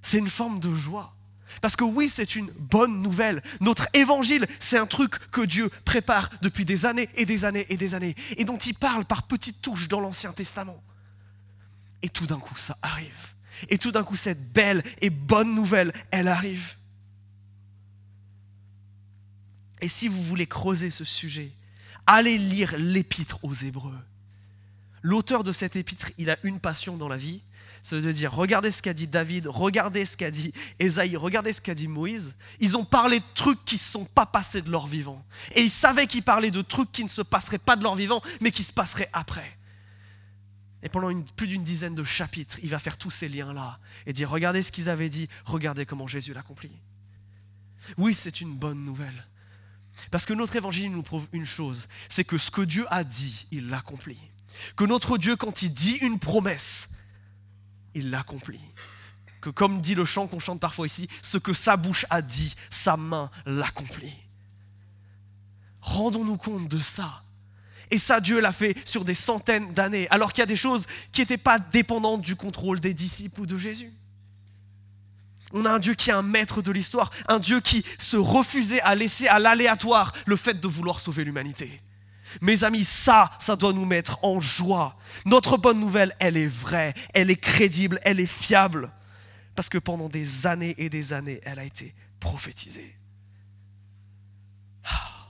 c'est 0.01 0.19
une 0.19 0.29
forme 0.29 0.59
de 0.59 0.73
joie. 0.75 1.15
Parce 1.61 1.75
que 1.75 1.83
oui, 1.83 2.09
c'est 2.09 2.35
une 2.35 2.51
bonne 2.51 3.01
nouvelle. 3.01 3.41
Notre 3.61 3.87
évangile, 3.93 4.45
c'est 4.59 4.77
un 4.77 4.85
truc 4.85 5.31
que 5.31 5.41
Dieu 5.41 5.69
prépare 5.85 6.29
depuis 6.41 6.65
des 6.65 6.85
années 6.85 7.09
et 7.15 7.25
des 7.25 7.45
années 7.45 7.65
et 7.69 7.77
des 7.77 7.93
années, 7.93 8.15
et 8.37 8.43
dont 8.43 8.57
il 8.57 8.73
parle 8.73 9.05
par 9.05 9.23
petites 9.23 9.61
touches 9.61 9.87
dans 9.87 9.99
l'Ancien 9.99 10.31
Testament. 10.33 10.81
Et 12.01 12.09
tout 12.09 12.27
d'un 12.27 12.39
coup, 12.39 12.57
ça 12.57 12.77
arrive. 12.81 13.33
Et 13.69 13.77
tout 13.77 13.91
d'un 13.91 14.03
coup, 14.03 14.15
cette 14.15 14.53
belle 14.53 14.83
et 15.01 15.09
bonne 15.09 15.55
nouvelle, 15.55 15.91
elle 16.11 16.27
arrive. 16.27 16.75
Et 19.81 19.87
si 19.87 20.07
vous 20.07 20.23
voulez 20.23 20.47
creuser 20.47 20.91
ce 20.91 21.03
sujet, 21.03 21.51
allez 22.05 22.37
lire 22.37 22.75
l'épître 22.77 23.43
aux 23.43 23.53
Hébreux. 23.53 23.97
L'auteur 25.01 25.43
de 25.43 25.51
cette 25.51 25.75
épître, 25.75 26.11
il 26.17 26.29
a 26.29 26.37
une 26.43 26.59
passion 26.59 26.97
dans 26.97 27.07
la 27.07 27.17
vie, 27.17 27.41
c'est 27.89 28.01
de 28.01 28.11
dire, 28.11 28.33
regardez 28.33 28.69
ce 28.69 28.81
qu'a 28.81 28.93
dit 28.93 29.07
David, 29.07 29.47
regardez 29.47 30.05
ce 30.05 30.17
qu'a 30.17 30.29
dit 30.29 30.51
Esaïe, 30.77 31.15
regardez 31.15 31.53
ce 31.53 31.61
qu'a 31.61 31.73
dit 31.73 31.87
Moïse. 31.87 32.35
Ils 32.59 32.75
ont 32.75 32.83
parlé 32.83 33.19
de 33.19 33.25
trucs 33.33 33.63
qui 33.63 33.75
ne 33.75 33.79
sont 33.79 34.03
pas 34.03 34.25
passés 34.25 34.61
de 34.61 34.69
leur 34.69 34.87
vivant. 34.87 35.25
Et 35.55 35.61
ils 35.61 35.69
savaient 35.69 36.05
qu'ils 36.05 36.23
parlaient 36.23 36.51
de 36.51 36.61
trucs 36.61 36.91
qui 36.91 37.05
ne 37.05 37.09
se 37.09 37.21
passeraient 37.21 37.57
pas 37.57 37.77
de 37.77 37.83
leur 37.83 37.95
vivant, 37.95 38.21
mais 38.41 38.51
qui 38.51 38.63
se 38.63 38.73
passeraient 38.73 39.09
après. 39.13 39.57
Et 40.83 40.89
pendant 40.89 41.17
plus 41.37 41.47
d'une 41.47 41.63
dizaine 41.63 41.95
de 41.95 42.03
chapitres, 42.03 42.57
il 42.61 42.69
va 42.69 42.79
faire 42.79 42.97
tous 42.97 43.09
ces 43.09 43.29
liens-là 43.29 43.79
et 44.05 44.11
dire, 44.11 44.29
regardez 44.29 44.63
ce 44.63 44.73
qu'ils 44.73 44.89
avaient 44.89 45.09
dit, 45.09 45.29
regardez 45.45 45.85
comment 45.85 46.07
Jésus 46.07 46.33
l'accomplit. 46.33 46.75
Oui, 47.97 48.13
c'est 48.13 48.41
une 48.41 48.53
bonne 48.53 48.83
nouvelle. 48.83 49.27
Parce 50.11 50.25
que 50.25 50.33
notre 50.33 50.57
évangile 50.57 50.91
nous 50.91 51.03
prouve 51.03 51.29
une 51.31 51.45
chose, 51.45 51.87
c'est 52.09 52.25
que 52.25 52.37
ce 52.37 52.51
que 52.51 52.61
Dieu 52.61 52.85
a 52.89 53.05
dit, 53.05 53.47
il 53.51 53.69
l'accomplit. 53.69 54.19
Que 54.75 54.83
notre 54.83 55.17
Dieu, 55.17 55.37
quand 55.37 55.61
il 55.61 55.73
dit 55.73 55.95
une 56.01 56.19
promesse, 56.19 56.89
il 57.93 58.09
l'accomplit. 58.09 58.61
Que 59.41 59.49
comme 59.49 59.81
dit 59.81 59.95
le 59.95 60.05
chant 60.05 60.27
qu'on 60.27 60.39
chante 60.39 60.59
parfois 60.59 60.87
ici, 60.87 61.07
ce 61.21 61.37
que 61.37 61.53
sa 61.53 61.77
bouche 61.77 62.05
a 62.09 62.21
dit, 62.21 62.55
sa 62.69 62.97
main 62.97 63.29
l'accomplit. 63.45 64.15
Rendons-nous 65.81 66.37
compte 66.37 66.67
de 66.67 66.79
ça. 66.79 67.23
Et 67.89 67.97
ça, 67.97 68.19
Dieu 68.19 68.41
l'a 68.41 68.51
fait 68.51 68.75
sur 68.85 69.05
des 69.05 69.13
centaines 69.13 69.73
d'années, 69.73 70.07
alors 70.09 70.33
qu'il 70.33 70.41
y 70.41 70.43
a 70.43 70.47
des 70.47 70.57
choses 70.57 70.85
qui 71.11 71.21
n'étaient 71.21 71.37
pas 71.37 71.59
dépendantes 71.59 72.21
du 72.21 72.35
contrôle 72.35 72.79
des 72.79 72.93
disciples 72.93 73.41
ou 73.41 73.45
de 73.45 73.57
Jésus. 73.57 73.93
On 75.53 75.65
a 75.65 75.71
un 75.71 75.79
Dieu 75.79 75.93
qui 75.93 76.09
est 76.09 76.13
un 76.13 76.21
maître 76.21 76.61
de 76.61 76.71
l'histoire, 76.71 77.09
un 77.29 77.39
Dieu 77.39 77.61
qui 77.61 77.85
se 77.99 78.17
refusait 78.17 78.81
à 78.81 78.95
laisser 78.95 79.27
à 79.27 79.39
l'aléatoire 79.39 80.11
le 80.25 80.35
fait 80.35 80.59
de 80.59 80.67
vouloir 80.67 80.99
sauver 80.99 81.23
l'humanité. 81.23 81.81
Mes 82.41 82.63
amis, 82.63 82.83
ça, 82.83 83.31
ça 83.39 83.55
doit 83.55 83.73
nous 83.73 83.85
mettre 83.85 84.23
en 84.23 84.39
joie. 84.39 84.97
Notre 85.25 85.57
bonne 85.57 85.79
nouvelle, 85.79 86.15
elle 86.19 86.37
est 86.37 86.47
vraie, 86.47 86.93
elle 87.13 87.31
est 87.31 87.39
crédible, 87.39 87.99
elle 88.03 88.19
est 88.19 88.25
fiable. 88.25 88.91
Parce 89.55 89.69
que 89.69 89.77
pendant 89.77 90.09
des 90.09 90.45
années 90.45 90.75
et 90.77 90.89
des 90.89 91.13
années, 91.13 91.39
elle 91.43 91.59
a 91.59 91.63
été 91.63 91.95
prophétisée. 92.19 92.95
Ah. 94.83 95.29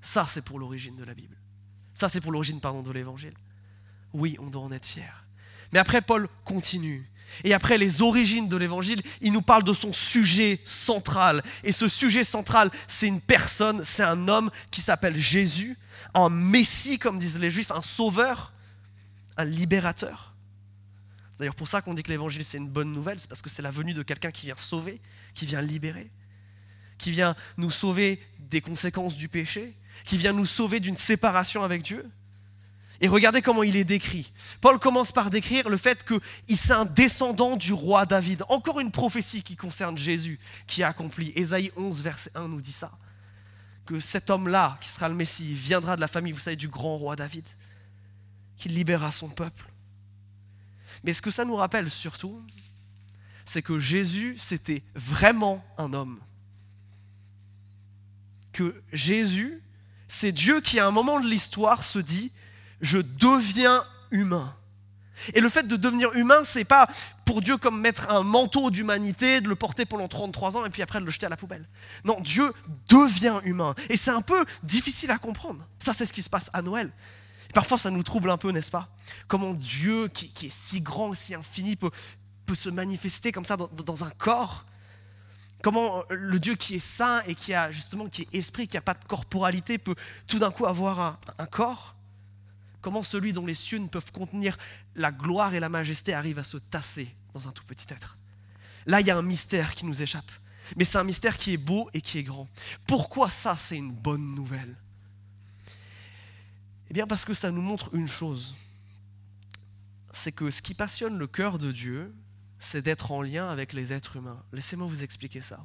Ça, 0.00 0.26
c'est 0.28 0.44
pour 0.44 0.58
l'origine 0.58 0.96
de 0.96 1.04
la 1.04 1.14
Bible. 1.14 1.36
Ça, 1.94 2.08
c'est 2.08 2.20
pour 2.20 2.32
l'origine, 2.32 2.60
pardon, 2.60 2.82
de 2.82 2.92
l'Évangile. 2.92 3.34
Oui, 4.12 4.36
on 4.38 4.46
doit 4.46 4.62
en 4.62 4.72
être 4.72 4.86
fier. 4.86 5.26
Mais 5.72 5.78
après, 5.78 6.02
Paul 6.02 6.28
continue 6.44 7.10
et 7.42 7.54
après 7.54 7.78
les 7.78 8.02
origines 8.02 8.48
de 8.48 8.56
l'évangile, 8.56 9.02
il 9.20 9.32
nous 9.32 9.42
parle 9.42 9.64
de 9.64 9.72
son 9.72 9.92
sujet 9.92 10.60
central. 10.64 11.42
Et 11.64 11.72
ce 11.72 11.88
sujet 11.88 12.24
central, 12.24 12.70
c'est 12.86 13.08
une 13.08 13.20
personne, 13.20 13.82
c'est 13.84 14.02
un 14.02 14.28
homme 14.28 14.50
qui 14.70 14.80
s'appelle 14.80 15.18
Jésus, 15.18 15.76
un 16.14 16.28
Messie, 16.28 16.98
comme 16.98 17.18
disent 17.18 17.38
les 17.38 17.50
Juifs, 17.50 17.70
un 17.70 17.82
sauveur, 17.82 18.52
un 19.36 19.44
libérateur. 19.44 20.34
C'est 21.32 21.40
d'ailleurs 21.40 21.56
pour 21.56 21.66
ça 21.66 21.82
qu'on 21.82 21.94
dit 21.94 22.04
que 22.04 22.10
l'évangile, 22.10 22.44
c'est 22.44 22.58
une 22.58 22.68
bonne 22.68 22.92
nouvelle, 22.92 23.18
c'est 23.18 23.28
parce 23.28 23.42
que 23.42 23.50
c'est 23.50 23.62
la 23.62 23.72
venue 23.72 23.94
de 23.94 24.02
quelqu'un 24.02 24.30
qui 24.30 24.46
vient 24.46 24.56
sauver, 24.56 25.00
qui 25.34 25.46
vient 25.46 25.60
libérer, 25.60 26.10
qui 26.96 27.10
vient 27.10 27.34
nous 27.56 27.72
sauver 27.72 28.22
des 28.38 28.60
conséquences 28.60 29.16
du 29.16 29.28
péché, 29.28 29.74
qui 30.04 30.16
vient 30.16 30.32
nous 30.32 30.46
sauver 30.46 30.78
d'une 30.78 30.96
séparation 30.96 31.64
avec 31.64 31.82
Dieu. 31.82 32.08
Et 33.04 33.08
regardez 33.08 33.42
comment 33.42 33.62
il 33.62 33.76
est 33.76 33.84
décrit. 33.84 34.32
Paul 34.62 34.78
commence 34.78 35.12
par 35.12 35.28
décrire 35.28 35.68
le 35.68 35.76
fait 35.76 36.06
qu'il 36.06 36.56
c'est 36.56 36.72
un 36.72 36.86
descendant 36.86 37.54
du 37.54 37.74
roi 37.74 38.06
David. 38.06 38.44
Encore 38.48 38.80
une 38.80 38.90
prophétie 38.90 39.42
qui 39.42 39.56
concerne 39.56 39.98
Jésus, 39.98 40.40
qui 40.66 40.82
a 40.82 40.88
accompli. 40.88 41.30
Ésaïe 41.36 41.70
11, 41.76 42.02
verset 42.02 42.30
1 42.34 42.48
nous 42.48 42.62
dit 42.62 42.72
ça. 42.72 42.90
Que 43.84 44.00
cet 44.00 44.30
homme-là, 44.30 44.78
qui 44.80 44.88
sera 44.88 45.10
le 45.10 45.14
Messie, 45.14 45.52
viendra 45.52 45.96
de 45.96 46.00
la 46.00 46.08
famille, 46.08 46.32
vous 46.32 46.40
savez, 46.40 46.56
du 46.56 46.68
grand 46.68 46.96
roi 46.96 47.14
David, 47.14 47.44
qui 48.56 48.70
libérera 48.70 49.12
son 49.12 49.28
peuple. 49.28 49.70
Mais 51.02 51.12
ce 51.12 51.20
que 51.20 51.30
ça 51.30 51.44
nous 51.44 51.56
rappelle 51.56 51.90
surtout, 51.90 52.42
c'est 53.44 53.60
que 53.60 53.78
Jésus, 53.78 54.36
c'était 54.38 54.82
vraiment 54.94 55.62
un 55.76 55.92
homme. 55.92 56.18
Que 58.52 58.82
Jésus, 58.94 59.62
c'est 60.08 60.32
Dieu 60.32 60.62
qui, 60.62 60.78
à 60.78 60.86
un 60.86 60.90
moment 60.90 61.20
de 61.20 61.28
l'histoire, 61.28 61.84
se 61.84 61.98
dit 61.98 62.32
je 62.80 62.98
deviens 62.98 63.84
humain. 64.10 64.54
Et 65.32 65.40
le 65.40 65.48
fait 65.48 65.66
de 65.66 65.76
devenir 65.76 66.12
humain, 66.14 66.42
c'est 66.44 66.64
pas 66.64 66.88
pour 67.24 67.40
Dieu 67.40 67.56
comme 67.56 67.80
mettre 67.80 68.10
un 68.10 68.22
manteau 68.22 68.70
d'humanité, 68.70 69.40
de 69.40 69.48
le 69.48 69.54
porter 69.54 69.86
pendant 69.86 70.08
33 70.08 70.56
ans 70.56 70.64
et 70.64 70.70
puis 70.70 70.82
après 70.82 71.00
de 71.00 71.04
le 71.04 71.10
jeter 71.10 71.26
à 71.26 71.28
la 71.28 71.36
poubelle. 71.36 71.66
Non, 72.04 72.18
Dieu 72.20 72.52
devient 72.88 73.40
humain. 73.44 73.74
Et 73.88 73.96
c'est 73.96 74.10
un 74.10 74.22
peu 74.22 74.44
difficile 74.62 75.10
à 75.10 75.18
comprendre. 75.18 75.66
Ça, 75.78 75.94
c'est 75.94 76.06
ce 76.06 76.12
qui 76.12 76.22
se 76.22 76.30
passe 76.30 76.50
à 76.52 76.62
Noël. 76.62 76.90
parfois, 77.54 77.78
ça 77.78 77.90
nous 77.90 78.02
trouble 78.02 78.30
un 78.30 78.36
peu, 78.36 78.50
n'est-ce 78.50 78.70
pas? 78.70 78.88
Comment 79.28 79.54
Dieu, 79.54 80.08
qui, 80.08 80.32
est 80.46 80.52
si 80.52 80.80
grand, 80.80 81.14
si 81.14 81.34
infini, 81.34 81.76
peut, 81.76 81.90
peut 82.46 82.56
se 82.56 82.68
manifester 82.68 83.32
comme 83.32 83.44
ça 83.44 83.56
dans, 83.56 84.04
un 84.04 84.10
corps? 84.10 84.66
Comment 85.62 86.02
le 86.10 86.38
Dieu 86.38 86.56
qui 86.56 86.74
est 86.74 86.86
saint 86.86 87.22
et 87.26 87.34
qui 87.34 87.54
a 87.54 87.70
justement 87.70 88.08
qui 88.08 88.22
est 88.22 88.34
esprit, 88.34 88.68
qui 88.68 88.76
n'a 88.76 88.82
pas 88.82 88.92
de 88.92 89.04
corporalité, 89.04 89.78
peut 89.78 89.94
tout 90.26 90.38
d'un 90.38 90.50
coup 90.50 90.66
avoir 90.66 91.18
un 91.38 91.46
corps? 91.46 91.93
Comment 92.84 93.02
celui 93.02 93.32
dont 93.32 93.46
les 93.46 93.54
cieux 93.54 93.78
ne 93.78 93.88
peuvent 93.88 94.12
contenir 94.12 94.58
la 94.94 95.10
gloire 95.10 95.54
et 95.54 95.58
la 95.58 95.70
majesté 95.70 96.12
arrive 96.12 96.38
à 96.38 96.44
se 96.44 96.58
tasser 96.58 97.08
dans 97.32 97.48
un 97.48 97.50
tout 97.50 97.64
petit 97.64 97.86
être 97.88 98.18
Là, 98.84 99.00
il 99.00 99.06
y 99.06 99.10
a 99.10 99.16
un 99.16 99.22
mystère 99.22 99.74
qui 99.74 99.86
nous 99.86 100.02
échappe. 100.02 100.30
Mais 100.76 100.84
c'est 100.84 100.98
un 100.98 101.04
mystère 101.04 101.38
qui 101.38 101.54
est 101.54 101.56
beau 101.56 101.88
et 101.94 102.02
qui 102.02 102.18
est 102.18 102.22
grand. 102.22 102.46
Pourquoi 102.86 103.30
ça, 103.30 103.56
c'est 103.56 103.78
une 103.78 103.90
bonne 103.90 104.34
nouvelle? 104.34 104.76
Eh 106.90 106.92
bien 106.92 107.06
parce 107.06 107.24
que 107.24 107.32
ça 107.32 107.50
nous 107.50 107.62
montre 107.62 107.88
une 107.94 108.06
chose. 108.06 108.54
c'est 110.12 110.32
que 110.32 110.50
ce 110.50 110.60
qui 110.60 110.74
passionne 110.74 111.16
le 111.16 111.26
cœur 111.26 111.58
de 111.58 111.72
Dieu, 111.72 112.14
c'est 112.58 112.82
d'être 112.82 113.12
en 113.12 113.22
lien 113.22 113.48
avec 113.48 113.72
les 113.72 113.94
êtres 113.94 114.16
humains. 114.16 114.44
Laissez-moi 114.52 114.86
vous 114.86 115.02
expliquer 115.02 115.40
ça. 115.40 115.64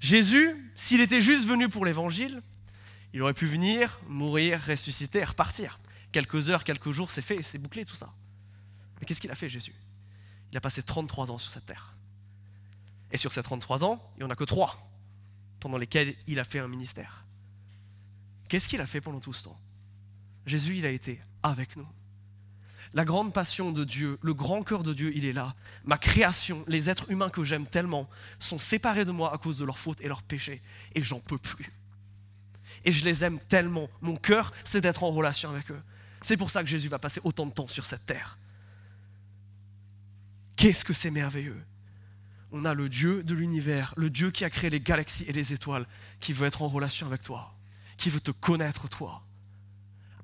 Jésus, 0.00 0.72
s'il 0.74 1.00
était 1.00 1.20
juste 1.20 1.46
venu 1.46 1.68
pour 1.68 1.84
l'évangile, 1.84 2.42
il 3.12 3.22
aurait 3.22 3.34
pu 3.34 3.46
venir, 3.46 4.00
mourir, 4.08 4.60
ressusciter 4.66 5.20
et 5.20 5.24
repartir. 5.24 5.78
Quelques 6.12 6.50
heures, 6.50 6.64
quelques 6.64 6.92
jours, 6.92 7.10
c'est 7.10 7.22
fait, 7.22 7.42
c'est 7.42 7.58
bouclé 7.58 7.84
tout 7.84 7.94
ça. 7.94 8.12
Mais 8.98 9.06
qu'est-ce 9.06 9.20
qu'il 9.20 9.30
a 9.30 9.34
fait 9.34 9.48
Jésus? 9.48 9.74
Il 10.50 10.56
a 10.56 10.60
passé 10.60 10.82
33 10.82 11.30
ans 11.30 11.38
sur 11.38 11.50
cette 11.50 11.66
terre. 11.66 11.94
Et 13.10 13.16
sur 13.16 13.32
ces 13.32 13.42
33 13.42 13.84
ans, 13.84 14.12
il 14.16 14.20
n'y 14.20 14.24
en 14.24 14.30
a 14.30 14.36
que 14.36 14.44
3 14.44 14.84
pendant 15.60 15.78
lesquels 15.78 16.14
il 16.26 16.38
a 16.38 16.44
fait 16.44 16.60
un 16.60 16.68
ministère. 16.68 17.24
Qu'est-ce 18.48 18.68
qu'il 18.68 18.80
a 18.80 18.86
fait 18.86 19.00
pendant 19.00 19.20
tout 19.20 19.32
ce 19.32 19.44
temps? 19.44 19.58
Jésus, 20.46 20.78
il 20.78 20.86
a 20.86 20.90
été 20.90 21.20
avec 21.42 21.76
nous. 21.76 21.86
La 22.94 23.04
grande 23.04 23.34
passion 23.34 23.70
de 23.70 23.84
Dieu, 23.84 24.18
le 24.22 24.32
grand 24.32 24.62
cœur 24.62 24.82
de 24.82 24.94
Dieu, 24.94 25.12
il 25.14 25.26
est 25.26 25.32
là. 25.32 25.54
Ma 25.84 25.98
création, 25.98 26.64
les 26.68 26.88
êtres 26.88 27.10
humains 27.10 27.28
que 27.28 27.44
j'aime 27.44 27.66
tellement, 27.66 28.08
sont 28.38 28.58
séparés 28.58 29.04
de 29.04 29.10
moi 29.10 29.34
à 29.34 29.36
cause 29.36 29.58
de 29.58 29.64
leurs 29.64 29.78
fautes 29.78 30.00
et 30.00 30.08
leurs 30.08 30.22
péchés. 30.22 30.62
Et 30.94 31.02
j'en 31.02 31.20
peux 31.20 31.36
plus. 31.36 31.70
Et 32.84 32.92
je 32.92 33.04
les 33.04 33.24
aime 33.24 33.38
tellement. 33.40 33.88
Mon 34.00 34.16
cœur, 34.16 34.52
c'est 34.64 34.80
d'être 34.80 35.02
en 35.02 35.10
relation 35.10 35.50
avec 35.50 35.70
eux. 35.70 35.82
C'est 36.20 36.36
pour 36.36 36.50
ça 36.50 36.62
que 36.62 36.68
Jésus 36.68 36.88
va 36.88 36.98
passer 36.98 37.20
autant 37.24 37.46
de 37.46 37.52
temps 37.52 37.68
sur 37.68 37.86
cette 37.86 38.06
terre. 38.06 38.38
Qu'est-ce 40.56 40.84
que 40.84 40.92
c'est 40.92 41.10
merveilleux? 41.10 41.62
On 42.50 42.64
a 42.64 42.74
le 42.74 42.88
Dieu 42.88 43.22
de 43.22 43.34
l'univers, 43.34 43.94
le 43.96 44.10
Dieu 44.10 44.30
qui 44.30 44.44
a 44.44 44.50
créé 44.50 44.70
les 44.70 44.80
galaxies 44.80 45.24
et 45.28 45.32
les 45.32 45.52
étoiles, 45.52 45.86
qui 46.18 46.32
veut 46.32 46.46
être 46.46 46.62
en 46.62 46.68
relation 46.68 47.06
avec 47.06 47.22
toi, 47.22 47.54
qui 47.96 48.10
veut 48.10 48.20
te 48.20 48.30
connaître 48.30 48.88
toi. 48.88 49.22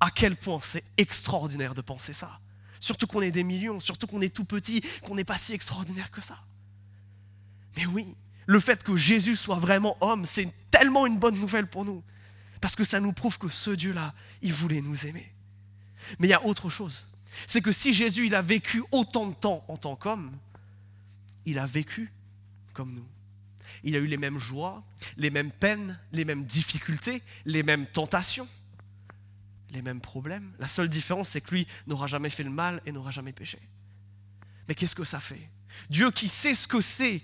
À 0.00 0.10
quel 0.10 0.34
point 0.36 0.58
c'est 0.62 0.84
extraordinaire 0.96 1.74
de 1.74 1.82
penser 1.82 2.12
ça. 2.12 2.40
Surtout 2.80 3.06
qu'on 3.06 3.20
est 3.20 3.30
des 3.30 3.44
millions, 3.44 3.78
surtout 3.80 4.06
qu'on 4.06 4.20
est 4.20 4.34
tout 4.34 4.44
petit, 4.44 4.82
qu'on 5.02 5.14
n'est 5.14 5.24
pas 5.24 5.38
si 5.38 5.52
extraordinaire 5.52 6.10
que 6.10 6.20
ça. 6.20 6.38
Mais 7.76 7.86
oui, 7.86 8.14
le 8.46 8.60
fait 8.60 8.82
que 8.82 8.96
Jésus 8.96 9.36
soit 9.36 9.58
vraiment 9.58 9.96
homme, 10.00 10.26
c'est 10.26 10.52
tellement 10.70 11.06
une 11.06 11.18
bonne 11.18 11.38
nouvelle 11.38 11.66
pour 11.66 11.84
nous. 11.84 12.02
Parce 12.60 12.76
que 12.76 12.84
ça 12.84 13.00
nous 13.00 13.12
prouve 13.12 13.38
que 13.38 13.48
ce 13.48 13.70
Dieu-là, 13.70 14.14
il 14.42 14.52
voulait 14.52 14.80
nous 14.80 15.06
aimer. 15.06 15.33
Mais 16.18 16.28
il 16.28 16.30
y 16.30 16.34
a 16.34 16.44
autre 16.44 16.70
chose. 16.70 17.06
C'est 17.46 17.60
que 17.60 17.72
si 17.72 17.94
Jésus, 17.94 18.32
a 18.34 18.42
vécu 18.42 18.82
autant 18.92 19.26
de 19.26 19.34
temps 19.34 19.64
en 19.68 19.76
tant 19.76 19.96
qu'homme, 19.96 20.30
il 21.46 21.58
a 21.58 21.66
vécu 21.66 22.12
comme 22.72 22.94
nous. 22.94 23.06
Il 23.82 23.96
a 23.96 23.98
eu 23.98 24.06
les 24.06 24.16
mêmes 24.16 24.38
joies, 24.38 24.82
les 25.16 25.30
mêmes 25.30 25.50
peines, 25.52 25.98
les 26.12 26.24
mêmes 26.24 26.44
difficultés, 26.44 27.22
les 27.44 27.62
mêmes 27.62 27.86
tentations 27.86 28.48
les 29.74 29.82
mêmes 29.82 30.00
problèmes. 30.00 30.52
La 30.58 30.68
seule 30.68 30.88
différence, 30.88 31.30
c'est 31.30 31.40
que 31.40 31.50
lui 31.50 31.66
n'aura 31.86 32.06
jamais 32.06 32.30
fait 32.30 32.44
le 32.44 32.50
mal 32.50 32.80
et 32.86 32.92
n'aura 32.92 33.10
jamais 33.10 33.32
péché. 33.32 33.58
Mais 34.68 34.74
qu'est-ce 34.74 34.94
que 34.94 35.04
ça 35.04 35.20
fait? 35.20 35.50
Dieu 35.90 36.10
qui 36.10 36.28
sait 36.28 36.54
ce 36.54 36.66
que 36.66 36.80
c'est 36.80 37.20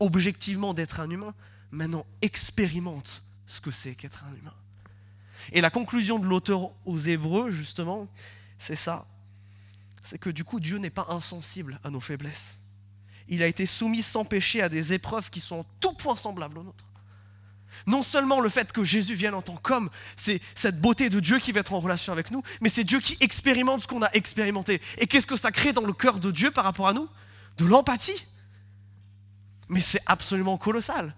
objectivement 0.00 0.74
d'être 0.74 1.00
un 1.00 1.08
humain, 1.08 1.34
maintenant 1.70 2.04
expérimente 2.20 3.22
ce 3.46 3.60
que 3.60 3.70
c'est 3.70 3.94
qu'être 3.94 4.24
un 4.24 4.34
humain. 4.36 4.54
Et 5.50 5.60
la 5.60 5.70
conclusion 5.70 6.18
de 6.18 6.26
l'auteur 6.26 6.70
aux 6.84 6.98
Hébreux, 6.98 7.50
justement, 7.50 8.06
c'est 8.58 8.76
ça. 8.76 9.06
C'est 10.02 10.18
que 10.18 10.30
du 10.30 10.44
coup, 10.44 10.60
Dieu 10.60 10.78
n'est 10.78 10.90
pas 10.90 11.06
insensible 11.08 11.80
à 11.84 11.90
nos 11.90 12.00
faiblesses. 12.00 12.60
Il 13.28 13.42
a 13.42 13.46
été 13.46 13.66
soumis 13.66 14.02
sans 14.02 14.24
péché 14.24 14.62
à 14.62 14.68
des 14.68 14.92
épreuves 14.92 15.30
qui 15.30 15.40
sont 15.40 15.60
en 15.60 15.66
tout 15.80 15.92
point 15.92 16.16
semblables 16.16 16.58
aux 16.58 16.64
nôtres. 16.64 16.84
Non 17.86 18.02
seulement 18.02 18.40
le 18.40 18.48
fait 18.48 18.72
que 18.72 18.84
Jésus 18.84 19.14
vienne 19.14 19.34
en 19.34 19.42
tant 19.42 19.56
qu'homme, 19.56 19.90
c'est 20.16 20.40
cette 20.54 20.80
beauté 20.80 21.08
de 21.08 21.20
Dieu 21.20 21.38
qui 21.38 21.52
va 21.52 21.60
être 21.60 21.72
en 21.72 21.80
relation 21.80 22.12
avec 22.12 22.30
nous, 22.30 22.42
mais 22.60 22.68
c'est 22.68 22.84
Dieu 22.84 23.00
qui 23.00 23.16
expérimente 23.20 23.82
ce 23.82 23.86
qu'on 23.86 24.02
a 24.02 24.10
expérimenté. 24.12 24.80
Et 24.98 25.06
qu'est-ce 25.06 25.26
que 25.26 25.36
ça 25.36 25.50
crée 25.50 25.72
dans 25.72 25.86
le 25.86 25.92
cœur 25.92 26.20
de 26.20 26.30
Dieu 26.30 26.50
par 26.50 26.64
rapport 26.64 26.88
à 26.88 26.92
nous? 26.92 27.08
De 27.58 27.64
l'empathie. 27.64 28.24
Mais 29.68 29.80
c'est 29.80 30.02
absolument 30.06 30.58
colossal. 30.58 31.14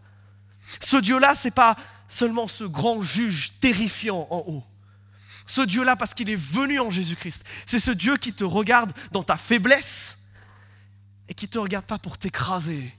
Ce 0.81 0.97
Dieu-là, 0.97 1.35
c'est 1.35 1.51
pas 1.51 1.77
seulement 2.15 2.49
ce 2.49 2.65
grand 2.65 3.03
juge 3.03 3.59
terrifiant 3.61 4.27
en 4.31 4.45
haut. 4.47 4.65
Ce 5.47 5.61
Dieu-là, 5.61 5.97
parce 5.97 6.15
qu'il 6.15 6.31
est 6.31 6.37
venu 6.37 6.81
en 6.81 6.91
Jésus-Christ, 6.91 7.45
c'est 7.67 7.81
ce 7.81 7.91
Dieu 7.91 8.17
qui 8.17 8.33
te 8.33 8.45
regarde 8.45 8.93
dans 9.13 9.23
ta 9.23 9.37
faiblesse 9.37 10.25
et 11.29 11.35
qui 11.35 11.49
te 11.49 11.59
regarde 11.59 11.85
pas 11.85 11.99
pour 11.99 12.17
t'écraser, 12.17 12.93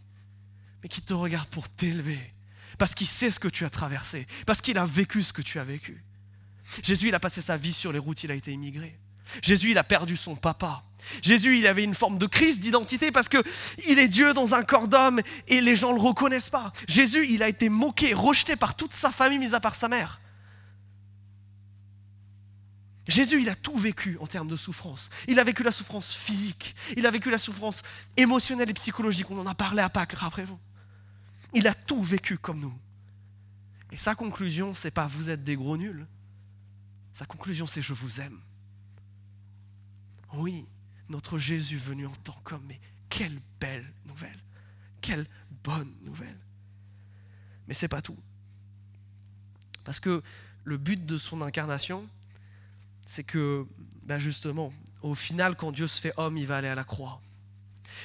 mais 0.84 0.90
qui 0.90 1.02
te 1.02 1.14
regarde 1.14 1.48
pour 1.50 1.68
t'élever 1.70 2.36
parce 2.78 2.96
qu'il 2.96 3.08
sait 3.08 3.32
ce 3.32 3.40
que 3.40 3.48
tu 3.48 3.66
as 3.66 3.70
traversé, 3.70 4.28
parce 4.46 4.62
qu'il 4.62 4.78
a 4.78 4.86
vécu 4.86 5.24
ce 5.24 5.34
que 5.34 5.42
tu 5.42 5.60
as 5.60 5.64
vécu. 5.64 6.04
Jésus, 6.84 7.10
il 7.10 7.16
a 7.16 7.20
passé 7.20 7.42
sa 7.42 7.58
vie 7.58 7.74
sur 7.74 7.92
les 7.92 8.00
routes, 8.00 8.24
il 8.24 8.32
a 8.32 8.36
été 8.36 8.52
immigré. 8.52 9.00
Jésus, 9.42 9.72
il 9.72 9.78
a 9.78 9.84
perdu 9.84 10.16
son 10.18 10.36
papa. 10.36 10.84
Jésus, 11.22 11.60
il 11.60 11.68
avait 11.68 11.84
une 11.84 11.94
forme 11.94 12.18
de 12.18 12.26
crise 12.26 12.60
d'identité 12.60 13.12
parce 13.12 13.30
que 13.30 13.44
il 13.88 14.00
est 14.00 14.08
Dieu 14.08 14.34
dans 14.34 14.54
un 14.54 14.64
corps 14.64 14.88
d'homme 14.88 15.22
et 15.48 15.62
les 15.62 15.76
gens 15.76 15.92
ne 15.92 15.96
le 15.96 16.02
reconnaissent 16.02 16.50
pas. 16.50 16.74
Jésus, 16.88 17.28
il 17.30 17.44
a 17.44 17.48
été 17.48 17.70
moqué, 17.70 18.14
rejeté 18.14 18.56
par 18.56 18.76
toute 18.76 18.94
sa 18.94 19.12
famille, 19.12 19.40
mis 19.40 19.54
à 19.54 19.60
part 19.60 19.76
sa 19.76 19.88
mère. 19.88 20.20
Jésus, 23.08 23.42
il 23.42 23.50
a 23.50 23.56
tout 23.56 23.78
vécu 23.78 24.18
en 24.20 24.26
termes 24.26 24.48
de 24.48 24.58
souffrance. 24.58 25.12
Il 25.28 25.40
a 25.40 25.44
vécu 25.44 25.62
la 25.62 25.72
souffrance 25.72 26.16
physique, 26.16 26.76
il 26.98 27.06
a 27.06 27.12
vécu 27.12 27.30
la 27.30 27.38
souffrance 27.38 27.84
émotionnelle 28.18 28.70
et 28.70 28.74
psychologique. 28.74 29.30
On 29.30 29.40
en 29.40 29.46
a 29.46 29.54
parlé 29.54 29.82
à 29.82 29.90
Pâques, 29.90 30.14
rappelez-vous. 30.14 30.60
Il 31.54 31.68
a 31.68 31.74
tout 31.74 32.02
vécu 32.02 32.38
comme 32.38 32.60
nous. 32.60 32.74
Et 33.92 33.98
sa 33.98 34.16
conclusion, 34.16 34.74
c'est 34.74 34.92
pas 34.92 35.06
vous 35.06 35.30
êtes 35.30 35.44
des 35.44 35.56
gros 35.56 35.78
nuls. 35.78 36.08
Sa 37.14 37.26
conclusion, 37.26 37.68
c'est 37.68 37.82
je 37.82 37.94
vous 37.94 38.20
aime. 38.20 38.40
Oui, 40.38 40.66
notre 41.10 41.38
Jésus 41.38 41.78
venu 41.78 42.08
en 42.08 42.16
tant 42.24 42.40
qu'homme, 42.44 42.64
mais 42.68 42.80
quelle 43.10 43.40
belle 43.60 43.86
nouvelle. 44.08 44.38
Quelle 45.02 45.26
bonne 45.64 45.94
nouvelle. 46.02 46.38
Mais 47.68 47.74
c'est 47.74 47.88
pas 47.88 48.02
tout. 48.02 48.18
Parce 49.84 50.00
que 50.00 50.22
le 50.64 50.78
but 50.78 51.06
de 51.06 51.18
son 51.18 51.42
incarnation, 51.42 52.08
c'est 53.06 53.24
que, 53.24 53.66
ben 54.06 54.20
justement, 54.20 54.74
au 55.02 55.16
final, 55.16 55.56
quand 55.56 55.72
Dieu 55.72 55.88
se 55.88 56.02
fait 56.02 56.14
homme, 56.18 56.38
il 56.38 56.48
va 56.48 56.58
aller 56.58 56.68
à 56.68 56.76
la 56.76 56.84
croix. 56.84 57.22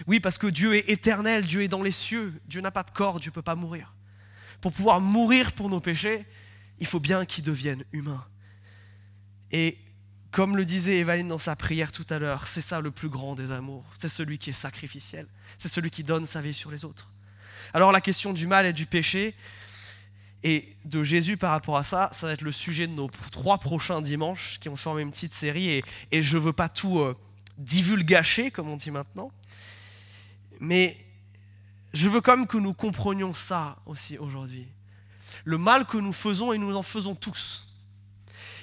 Oui, 0.06 0.20
parce 0.20 0.38
que 0.38 0.46
Dieu 0.46 0.75
est 0.75 0.88
éternel, 0.88 1.46
Dieu 1.46 1.62
est 1.62 1.68
dans 1.68 1.82
les 1.82 1.92
cieux, 1.92 2.38
Dieu 2.46 2.60
n'a 2.60 2.70
pas 2.70 2.82
de 2.82 2.90
corps, 2.90 3.18
Dieu 3.18 3.30
ne 3.30 3.34
peut 3.34 3.42
pas 3.42 3.54
mourir. 3.54 3.94
Pour 4.60 4.72
pouvoir 4.72 5.00
mourir 5.00 5.52
pour 5.52 5.70
nos 5.70 5.80
péchés, 5.80 6.26
il 6.78 6.87
faut 6.87 7.00
bien 7.00 7.25
qu'il 7.25 7.44
devienne 7.44 7.82
humain. 7.92 8.25
Et 9.50 9.78
comme 10.30 10.56
le 10.56 10.64
disait 10.64 10.99
Evaline 10.99 11.28
dans 11.28 11.38
sa 11.38 11.56
prière 11.56 11.92
tout 11.92 12.06
à 12.08 12.18
l'heure, 12.18 12.46
c'est 12.46 12.60
ça 12.60 12.80
le 12.80 12.90
plus 12.90 13.08
grand 13.08 13.34
des 13.34 13.50
amours, 13.50 13.84
c'est 13.94 14.08
celui 14.08 14.38
qui 14.38 14.50
est 14.50 14.54
sacrificiel, 14.54 15.26
c'est 15.58 15.68
celui 15.68 15.90
qui 15.90 16.04
donne 16.04 16.26
sa 16.26 16.40
vie 16.40 16.54
sur 16.54 16.70
les 16.70 16.84
autres. 16.84 17.10
Alors 17.72 17.92
la 17.92 18.00
question 18.00 18.32
du 18.32 18.46
mal 18.46 18.66
et 18.66 18.72
du 18.72 18.87
péché 18.87 19.34
et 20.42 20.76
de 20.84 21.02
Jésus 21.02 21.37
par 21.37 21.50
rapport 21.50 21.76
à 21.76 21.82
ça, 21.82 22.10
ça 22.12 22.26
va 22.26 22.32
être 22.32 22.42
le 22.42 22.52
sujet 22.52 22.87
de 22.87 22.92
nos 22.92 23.10
trois 23.30 23.58
prochains 23.58 24.00
dimanches 24.00 24.58
qui 24.60 24.68
ont 24.68 24.76
formé 24.76 25.02
une 25.02 25.10
petite 25.10 25.34
série 25.34 25.82
et, 26.10 26.22
je 26.22 26.37
ne 26.37 26.42
veux 26.42 26.52
pas 26.52 26.68
tout 26.68 27.00
euh, 27.00 27.16
divulgacher 27.58 28.50
comme 28.50 28.68
on 28.68 28.76
dit 28.76 28.90
maintenant. 28.90 29.32
Mais 30.60 30.96
je 31.92 32.08
veux 32.08 32.20
quand 32.20 32.37
même 32.37 32.46
que 32.46 32.58
nous 32.58 32.75
comprenions 32.75 33.34
ça 33.34 33.76
aussi 33.87 34.16
aujourd'hui. 34.18 34.68
Le 35.44 35.58
mal 35.58 35.87
que 35.87 35.96
nous 35.96 36.12
faisons, 36.12 36.52
et 36.52 36.58
nous 36.58 36.76
en 36.76 36.82
faisons 36.82 37.14
tous, 37.14 37.69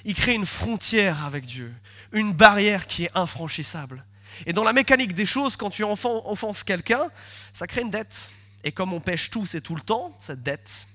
il 0.04 0.14
crée 0.14 0.34
une 0.34 0.46
frontière 0.46 1.24
avec 1.24 1.44
Dieu, 1.44 1.74
une 2.12 2.32
barrière 2.32 2.86
qui 2.86 3.04
est 3.04 3.10
infranchissable. 3.14 4.04
Et 4.46 4.52
dans 4.52 4.64
la 4.64 4.72
mécanique 4.72 5.14
des 5.14 5.26
choses, 5.26 5.56
quand 5.56 5.70
tu 5.70 5.84
offenses 5.84 6.62
quelqu'un, 6.62 7.08
ça 7.52 7.66
crée 7.66 7.82
une 7.82 7.90
dette. 7.90 8.32
Et 8.64 8.72
comme 8.72 8.92
on 8.92 9.00
pêche 9.00 9.30
tous 9.30 9.54
et 9.54 9.60
tout 9.60 9.74
le 9.74 9.82
temps, 9.82 10.16
cette 10.18 10.42
dette 10.42 10.88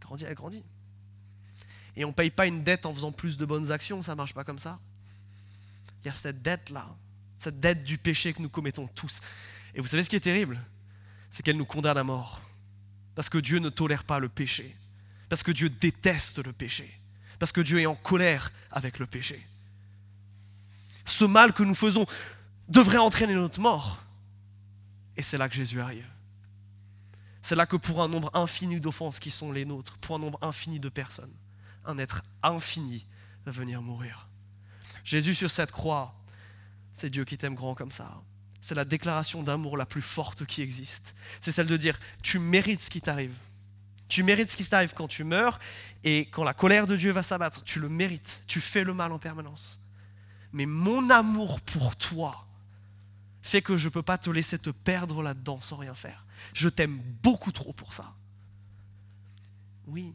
grandit, 0.00 0.24
elle 0.26 0.34
grandit. 0.34 0.62
Et 1.96 2.04
on 2.04 2.08
ne 2.08 2.14
paye 2.14 2.30
pas 2.30 2.46
une 2.46 2.62
dette 2.62 2.86
en 2.86 2.94
faisant 2.94 3.12
plus 3.12 3.36
de 3.36 3.44
bonnes 3.44 3.72
actions, 3.72 4.02
ça 4.02 4.12
ne 4.12 4.16
marche 4.16 4.34
pas 4.34 4.44
comme 4.44 4.58
ça. 4.58 4.78
Il 6.02 6.08
y 6.08 6.10
a 6.10 6.12
cette 6.12 6.42
dette-là, 6.42 6.88
cette 7.38 7.60
dette 7.60 7.84
du 7.84 7.98
péché 7.98 8.32
que 8.32 8.42
nous 8.42 8.48
commettons 8.48 8.86
tous. 8.88 9.20
Et 9.74 9.80
vous 9.80 9.86
savez 9.86 10.02
ce 10.02 10.10
qui 10.10 10.16
est 10.16 10.20
terrible? 10.20 10.60
C'est 11.30 11.42
qu'elle 11.42 11.56
nous 11.56 11.64
condamne 11.64 11.98
à 11.98 12.04
mort. 12.04 12.40
Parce 13.14 13.28
que 13.28 13.38
Dieu 13.38 13.58
ne 13.58 13.68
tolère 13.68 14.04
pas 14.04 14.18
le 14.18 14.28
péché. 14.28 14.76
Parce 15.28 15.42
que 15.42 15.52
Dieu 15.52 15.68
déteste 15.68 16.44
le 16.44 16.52
péché. 16.52 16.92
Parce 17.38 17.52
que 17.52 17.60
Dieu 17.60 17.80
est 17.80 17.86
en 17.86 17.94
colère 17.94 18.52
avec 18.70 18.98
le 18.98 19.06
péché. 19.06 19.44
Ce 21.04 21.24
mal 21.24 21.52
que 21.52 21.62
nous 21.62 21.74
faisons 21.74 22.06
devrait 22.68 22.98
entraîner 22.98 23.34
notre 23.34 23.60
mort. 23.60 24.02
Et 25.16 25.22
c'est 25.22 25.38
là 25.38 25.48
que 25.48 25.54
Jésus 25.54 25.80
arrive. 25.80 26.08
C'est 27.42 27.56
là 27.56 27.66
que 27.66 27.76
pour 27.76 28.02
un 28.02 28.08
nombre 28.08 28.30
infini 28.34 28.80
d'offenses 28.80 29.20
qui 29.20 29.30
sont 29.30 29.52
les 29.52 29.64
nôtres, 29.64 29.98
pour 29.98 30.16
un 30.16 30.18
nombre 30.18 30.38
infini 30.40 30.80
de 30.80 30.88
personnes, 30.88 31.34
un 31.84 31.98
être 31.98 32.22
infini 32.42 33.06
va 33.44 33.52
venir 33.52 33.82
mourir. 33.82 34.28
Jésus 35.04 35.34
sur 35.34 35.50
cette 35.50 35.70
croix, 35.70 36.14
c'est 36.94 37.10
Dieu 37.10 37.24
qui 37.24 37.36
t'aime 37.36 37.54
grand 37.54 37.74
comme 37.74 37.90
ça 37.90 38.22
c'est 38.64 38.74
la 38.74 38.86
déclaration 38.86 39.42
d'amour 39.42 39.76
la 39.76 39.84
plus 39.84 40.00
forte 40.00 40.46
qui 40.46 40.62
existe. 40.62 41.14
C'est 41.42 41.52
celle 41.52 41.66
de 41.66 41.76
dire, 41.76 42.00
tu 42.22 42.38
mérites 42.38 42.80
ce 42.80 42.88
qui 42.88 43.02
t'arrive. 43.02 43.34
Tu 44.08 44.22
mérites 44.22 44.50
ce 44.50 44.56
qui 44.56 44.64
t'arrive 44.64 44.94
quand 44.94 45.08
tu 45.08 45.24
meurs 45.24 45.58
et 46.02 46.26
quand 46.30 46.44
la 46.44 46.54
colère 46.54 46.86
de 46.86 46.96
Dieu 46.96 47.10
va 47.10 47.22
s'abattre. 47.22 47.64
Tu 47.64 47.80
le 47.80 47.88
mérites. 47.88 48.42
Tu 48.46 48.60
fais 48.60 48.84
le 48.84 48.94
mal 48.94 49.12
en 49.12 49.18
permanence. 49.18 49.80
mais 50.52 50.66
mon 50.66 51.10
amour 51.10 51.60
pour 51.60 51.96
toi 51.96 52.46
fait 53.42 53.60
que 53.60 53.76
je 53.76 53.88
ne 53.88 53.92
peux 53.92 54.02
pas 54.02 54.16
te 54.16 54.30
laisser 54.30 54.58
te 54.58 54.70
perdre 54.70 55.22
là-dedans 55.22 55.60
sans 55.60 55.76
rien 55.76 55.94
faire. 55.94 56.24
Je 56.54 56.68
t'aime 56.68 56.98
beaucoup 57.22 57.52
trop 57.52 57.74
pour 57.74 57.92
ça. 57.92 58.14
Oui, 59.86 60.14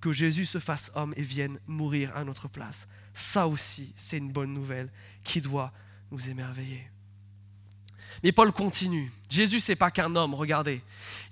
que 0.00 0.12
Jésus 0.12 0.46
se 0.46 0.58
fasse 0.58 0.90
homme 0.94 1.14
et 1.16 1.22
vienne 1.22 1.58
mourir 1.66 2.14
à 2.14 2.24
notre 2.24 2.46
place. 2.46 2.86
Ça 3.14 3.48
aussi, 3.48 3.92
c'est 3.96 4.18
une 4.18 4.32
bonne 4.32 4.52
nouvelle 4.52 4.90
qui 5.24 5.40
doit 5.40 5.72
nous 6.10 6.28
émerveiller. 6.28 6.90
Mais 8.22 8.32
Paul 8.32 8.52
continue. 8.52 9.12
Jésus, 9.28 9.60
c'est 9.60 9.76
pas 9.76 9.90
qu'un 9.90 10.14
homme, 10.16 10.34
regardez. 10.34 10.82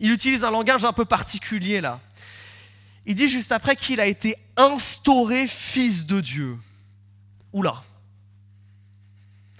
Il 0.01 0.11
utilise 0.11 0.45
un 0.45 0.51
langage 0.51 0.85
un 0.85 0.93
peu 0.93 1.05
particulier 1.05 1.81
là. 1.81 2.01
Il 3.07 3.15
dit 3.15 3.29
juste 3.29 3.53
après 3.53 3.77
qu'il 3.77 4.01
a 4.01 4.07
été 4.07 4.35
instauré 4.57 5.47
fils 5.47 6.07
de 6.07 6.21
Dieu. 6.21 6.59
Oula. 7.53 7.83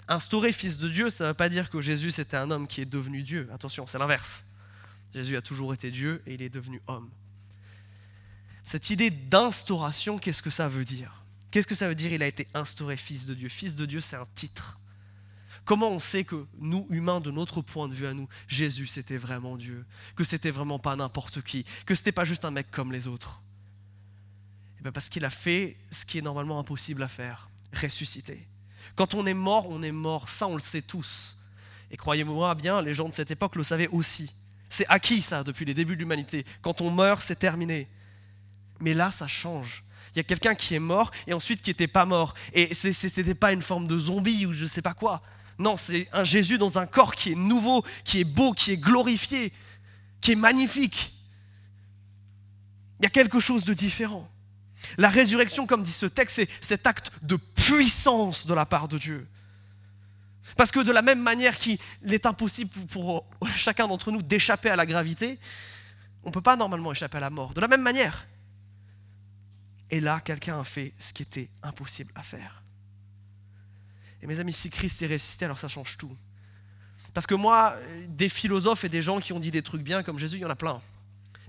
Instauré 0.07 0.51
fils 0.53 0.77
de 0.77 0.87
Dieu, 0.89 1.09
ça 1.09 1.23
ne 1.25 1.29
veut 1.29 1.33
pas 1.33 1.49
dire 1.49 1.69
que 1.69 1.81
Jésus 1.81 2.11
c'était 2.11 2.37
un 2.37 2.51
homme 2.51 2.67
qui 2.67 2.81
est 2.81 2.85
devenu 2.85 3.23
Dieu. 3.23 3.49
Attention, 3.53 3.87
c'est 3.87 3.97
l'inverse. 3.97 4.45
Jésus 5.13 5.35
a 5.35 5.41
toujours 5.41 5.73
été 5.73 5.91
Dieu 5.91 6.21
et 6.27 6.33
il 6.33 6.41
est 6.41 6.49
devenu 6.49 6.81
homme. 6.87 7.09
Cette 8.63 8.89
idée 8.89 9.09
d'instauration, 9.09 10.19
qu'est-ce 10.19 10.41
que 10.41 10.49
ça 10.49 10.67
veut 10.67 10.85
dire? 10.85 11.23
Qu'est-ce 11.51 11.67
que 11.67 11.75
ça 11.75 11.87
veut 11.87 11.95
dire? 11.95 12.11
Il 12.11 12.21
a 12.21 12.27
été 12.27 12.47
instauré 12.53 12.97
fils 12.97 13.25
de 13.25 13.33
Dieu 13.33 13.47
Fils 13.47 13.75
de 13.75 13.85
Dieu, 13.85 14.01
c'est 14.01 14.17
un 14.17 14.27
titre. 14.35 14.76
Comment 15.67 15.89
on 15.89 15.99
sait 15.99 16.23
que 16.23 16.47
nous, 16.59 16.87
humains, 16.89 17.19
de 17.19 17.29
notre 17.29 17.61
point 17.61 17.89
de 17.89 17.93
vue 17.93 18.07
à 18.07 18.13
nous, 18.13 18.29
Jésus, 18.47 18.87
c'était 18.87 19.17
vraiment 19.17 19.57
Dieu? 19.57 19.85
Que 20.15 20.23
c'était 20.23 20.49
vraiment 20.49 20.79
pas 20.79 20.95
n'importe 20.95 21.41
qui? 21.41 21.65
Que 21.85 21.93
c'était 21.93 22.13
pas 22.13 22.23
juste 22.23 22.45
un 22.45 22.51
mec 22.51 22.71
comme 22.71 22.93
les 22.93 23.05
autres? 23.05 23.41
Eh 24.79 24.83
bien 24.83 24.93
Parce 24.93 25.09
qu'il 25.09 25.25
a 25.25 25.29
fait 25.29 25.75
ce 25.91 26.05
qui 26.05 26.19
est 26.19 26.21
normalement 26.21 26.57
impossible 26.57 27.03
à 27.03 27.09
faire 27.09 27.49
ressusciter. 27.73 28.47
Quand 28.95 29.13
on 29.13 29.25
est 29.25 29.33
mort, 29.33 29.69
on 29.69 29.83
est 29.83 29.91
mort. 29.91 30.29
Ça, 30.29 30.47
on 30.47 30.53
le 30.53 30.61
sait 30.61 30.81
tous. 30.81 31.37
Et 31.91 31.97
croyez-moi 31.97 32.55
bien, 32.55 32.81
les 32.81 32.93
gens 32.93 33.09
de 33.09 33.13
cette 33.13 33.31
époque 33.31 33.57
le 33.57 33.65
savaient 33.65 33.89
aussi. 33.89 34.31
C'est 34.69 34.87
acquis, 34.87 35.21
ça, 35.21 35.43
depuis 35.43 35.65
les 35.65 35.73
débuts 35.73 35.95
de 35.95 35.99
l'humanité. 35.99 36.45
Quand 36.61 36.79
on 36.79 36.91
meurt, 36.91 37.21
c'est 37.21 37.39
terminé. 37.39 37.89
Mais 38.79 38.93
là, 38.93 39.11
ça 39.11 39.27
change. 39.27 39.83
Il 40.13 40.17
y 40.17 40.21
a 40.21 40.23
quelqu'un 40.23 40.55
qui 40.55 40.75
est 40.75 40.79
mort 40.79 41.11
et 41.27 41.33
ensuite 41.33 41.61
qui 41.61 41.71
n'était 41.71 41.87
pas 41.87 42.05
mort. 42.05 42.35
Et 42.53 42.73
ce 42.73 42.87
n'était 42.87 43.35
pas 43.35 43.51
une 43.51 43.61
forme 43.61 43.85
de 43.85 43.97
zombie 43.97 44.45
ou 44.45 44.53
je 44.53 44.63
ne 44.63 44.69
sais 44.69 44.81
pas 44.81 44.93
quoi. 44.93 45.21
Non, 45.59 45.75
c'est 45.75 46.07
un 46.13 46.23
Jésus 46.23 46.57
dans 46.57 46.77
un 46.77 46.85
corps 46.85 47.15
qui 47.15 47.31
est 47.31 47.35
nouveau, 47.35 47.83
qui 48.03 48.21
est 48.21 48.23
beau, 48.23 48.53
qui 48.53 48.71
est 48.71 48.77
glorifié, 48.77 49.51
qui 50.21 50.33
est 50.33 50.35
magnifique. 50.35 51.13
Il 52.99 53.03
y 53.03 53.07
a 53.07 53.09
quelque 53.09 53.39
chose 53.39 53.65
de 53.65 53.73
différent. 53.73 54.29
La 54.97 55.09
résurrection, 55.09 55.65
comme 55.65 55.83
dit 55.83 55.91
ce 55.91 56.05
texte, 56.05 56.35
c'est 56.35 56.49
cet 56.63 56.85
acte 56.85 57.11
de 57.23 57.35
puissance 57.35 58.45
de 58.45 58.53
la 58.53 58.65
part 58.65 58.87
de 58.87 58.97
Dieu. 58.97 59.27
Parce 60.55 60.71
que 60.71 60.79
de 60.79 60.91
la 60.91 61.01
même 61.01 61.21
manière 61.21 61.57
qu'il 61.57 61.79
est 62.03 62.25
impossible 62.25 62.71
pour 62.87 63.25
chacun 63.55 63.87
d'entre 63.87 64.11
nous 64.11 64.21
d'échapper 64.21 64.69
à 64.69 64.75
la 64.75 64.85
gravité, 64.85 65.39
on 66.23 66.29
ne 66.29 66.33
peut 66.33 66.41
pas 66.41 66.55
normalement 66.55 66.91
échapper 66.91 67.17
à 67.17 67.21
la 67.21 67.29
mort. 67.29 67.53
De 67.53 67.61
la 67.61 67.67
même 67.67 67.81
manière. 67.81 68.27
Et 69.89 69.99
là, 69.99 70.19
quelqu'un 70.19 70.59
a 70.59 70.63
fait 70.63 70.93
ce 70.99 71.13
qui 71.13 71.23
était 71.23 71.49
impossible 71.63 72.11
à 72.15 72.21
faire. 72.21 72.63
Et 74.21 74.27
mes 74.27 74.39
amis, 74.39 74.53
si 74.53 74.69
Christ 74.69 75.01
est 75.01 75.07
ressuscité, 75.07 75.45
alors 75.45 75.59
ça 75.59 75.67
change 75.67 75.97
tout. 75.97 76.15
Parce 77.13 77.27
que 77.27 77.35
moi, 77.35 77.75
des 78.09 78.29
philosophes 78.29 78.83
et 78.83 78.89
des 78.89 79.01
gens 79.01 79.19
qui 79.19 79.33
ont 79.33 79.39
dit 79.39 79.51
des 79.51 79.61
trucs 79.61 79.81
bien 79.81 80.03
comme 80.03 80.19
Jésus, 80.19 80.37
il 80.37 80.41
y 80.41 80.45
en 80.45 80.49
a 80.49 80.55
plein. 80.55 80.81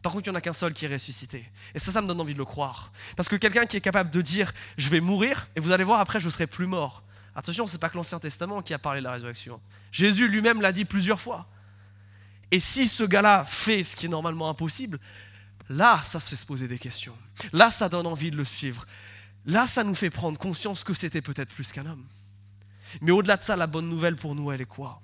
Par 0.03 0.13
contre, 0.13 0.29
il 0.29 0.31
n'y 0.31 0.37
en 0.37 0.39
a 0.39 0.41
qu'un 0.41 0.53
seul 0.53 0.73
qui 0.73 0.85
est 0.85 0.89
ressuscité. 0.89 1.51
Et 1.75 1.79
ça, 1.79 1.93
ça 1.93 2.01
me 2.01 2.07
donne 2.07 2.21
envie 2.21 2.33
de 2.33 2.39
le 2.39 2.45
croire. 2.45 2.93
Parce 3.17 3.29
que 3.29 3.37
quelqu'un 3.37 3.67
qui 3.67 3.77
est 3.77 3.81
capable 3.81 4.11
de 4.11 4.23
dire 4.23 4.53
je 4.77 4.89
vais 4.89 5.01
mourir, 5.01 5.49
et 5.57 5.61
vous 5.61 5.73
allez 5.73 5.85
voir 5.85 6.01
après, 6.01 6.21
je 6.21 6.29
serai 6.31 6.47
plus 6.47 6.67
mort. 6.67 7.03
Attention, 7.35 7.67
ce 7.67 7.75
n'est 7.75 7.79
pas 7.79 7.89
que 7.89 7.97
l'Ancien 7.97 8.19
Testament 8.19 8.63
qui 8.63 8.75
a 8.75 8.79
parlé 8.79 9.01
de 9.01 9.05
la 9.05 9.13
résurrection. 9.13 9.61
Jésus 9.93 10.29
lui-même 10.29 10.61
l'a 10.61 10.73
dit 10.73 10.85
plusieurs 10.85 11.21
fois. 11.21 11.47
Et 12.50 12.61
si 12.61 12.89
ce 12.89 13.02
gars-là 13.02 13.45
fait 13.45 13.85
ce 13.85 13.95
qui 13.95 14.07
est 14.07 14.09
normalement 14.09 14.49
impossible, 14.49 14.99
là, 15.69 16.00
ça 16.04 16.19
se 16.19 16.31
fait 16.31 16.37
se 16.37 16.47
poser 16.47 16.67
des 16.67 16.78
questions. 16.78 17.17
Là, 17.52 17.71
ça 17.71 17.89
donne 17.89 18.07
envie 18.07 18.31
de 18.31 18.37
le 18.37 18.45
suivre. 18.45 18.87
Là, 19.45 19.67
ça 19.67 19.85
nous 19.85 19.95
fait 19.95 20.11
prendre 20.11 20.39
conscience 20.39 20.83
que 20.83 20.95
c'était 20.95 21.21
peut-être 21.21 21.52
plus 21.52 21.73
qu'un 21.73 21.87
homme. 21.87 22.04
Mais 23.01 23.13
au-delà 23.13 23.37
de 23.37 23.43
ça, 23.43 23.57
la 23.57 23.67
bonne 23.67 23.89
nouvelle 23.89 24.17
pour 24.17 24.35
nous, 24.35 24.51
elle 24.53 24.61
est 24.61 24.67
quoi? 24.67 25.01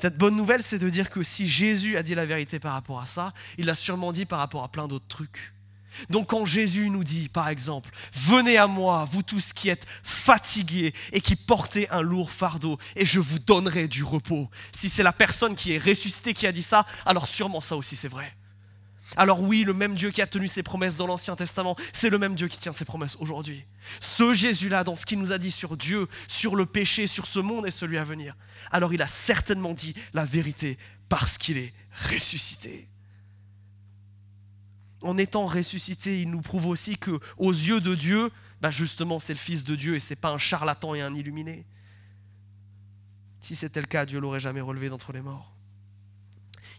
Cette 0.00 0.18
bonne 0.18 0.36
nouvelle, 0.36 0.62
c'est 0.62 0.78
de 0.78 0.90
dire 0.90 1.10
que 1.10 1.22
si 1.22 1.48
Jésus 1.48 1.96
a 1.96 2.02
dit 2.02 2.14
la 2.14 2.26
vérité 2.26 2.58
par 2.58 2.72
rapport 2.72 3.00
à 3.00 3.06
ça, 3.06 3.32
il 3.58 3.66
l'a 3.66 3.76
sûrement 3.76 4.12
dit 4.12 4.24
par 4.24 4.40
rapport 4.40 4.64
à 4.64 4.68
plein 4.68 4.88
d'autres 4.88 5.06
trucs. 5.06 5.52
Donc 6.10 6.30
quand 6.30 6.46
Jésus 6.46 6.90
nous 6.90 7.04
dit, 7.04 7.28
par 7.28 7.48
exemple, 7.48 7.90
venez 8.14 8.56
à 8.56 8.66
moi, 8.66 9.04
vous 9.10 9.22
tous 9.22 9.52
qui 9.52 9.68
êtes 9.68 9.86
fatigués 10.02 10.92
et 11.12 11.20
qui 11.20 11.36
portez 11.36 11.88
un 11.90 12.00
lourd 12.00 12.32
fardeau, 12.32 12.78
et 12.96 13.06
je 13.06 13.20
vous 13.20 13.38
donnerai 13.38 13.88
du 13.88 14.02
repos. 14.02 14.48
Si 14.72 14.88
c'est 14.88 15.02
la 15.02 15.12
personne 15.12 15.54
qui 15.54 15.72
est 15.72 15.78
ressuscitée 15.78 16.34
qui 16.34 16.46
a 16.46 16.52
dit 16.52 16.62
ça, 16.62 16.86
alors 17.04 17.28
sûrement 17.28 17.60
ça 17.60 17.76
aussi 17.76 17.94
c'est 17.94 18.08
vrai. 18.08 18.34
Alors 19.16 19.40
oui, 19.40 19.64
le 19.64 19.74
même 19.74 19.94
Dieu 19.94 20.10
qui 20.10 20.22
a 20.22 20.26
tenu 20.26 20.48
ses 20.48 20.62
promesses 20.62 20.96
dans 20.96 21.06
l'Ancien 21.06 21.36
Testament, 21.36 21.76
c'est 21.92 22.10
le 22.10 22.18
même 22.18 22.34
Dieu 22.34 22.48
qui 22.48 22.58
tient 22.58 22.72
ses 22.72 22.84
promesses 22.84 23.16
aujourd'hui. 23.20 23.64
Ce 24.00 24.32
Jésus-là, 24.32 24.84
dans 24.84 24.96
ce 24.96 25.06
qu'il 25.06 25.18
nous 25.18 25.32
a 25.32 25.38
dit 25.38 25.50
sur 25.50 25.76
Dieu, 25.76 26.08
sur 26.28 26.56
le 26.56 26.66
péché, 26.66 27.06
sur 27.06 27.26
ce 27.26 27.38
monde 27.38 27.66
et 27.66 27.70
celui 27.70 27.98
à 27.98 28.04
venir, 28.04 28.36
alors 28.70 28.94
il 28.94 29.02
a 29.02 29.06
certainement 29.06 29.74
dit 29.74 29.94
la 30.14 30.24
vérité 30.24 30.78
parce 31.08 31.38
qu'il 31.38 31.58
est 31.58 31.74
ressuscité. 32.10 32.88
En 35.02 35.18
étant 35.18 35.46
ressuscité, 35.46 36.22
il 36.22 36.30
nous 36.30 36.42
prouve 36.42 36.66
aussi 36.66 36.96
que 36.96 37.18
aux 37.36 37.52
yeux 37.52 37.80
de 37.80 37.94
Dieu, 37.94 38.30
bah 38.60 38.70
justement, 38.70 39.18
c'est 39.18 39.32
le 39.32 39.38
Fils 39.38 39.64
de 39.64 39.74
Dieu 39.74 39.96
et 39.96 40.00
c'est 40.00 40.16
pas 40.16 40.30
un 40.30 40.38
charlatan 40.38 40.94
et 40.94 41.00
un 41.02 41.14
illuminé. 41.14 41.66
Si 43.40 43.56
c'était 43.56 43.80
le 43.80 43.88
cas, 43.88 44.06
Dieu 44.06 44.20
l'aurait 44.20 44.38
jamais 44.40 44.60
relevé 44.60 44.88
d'entre 44.88 45.12
les 45.12 45.20
morts 45.20 45.51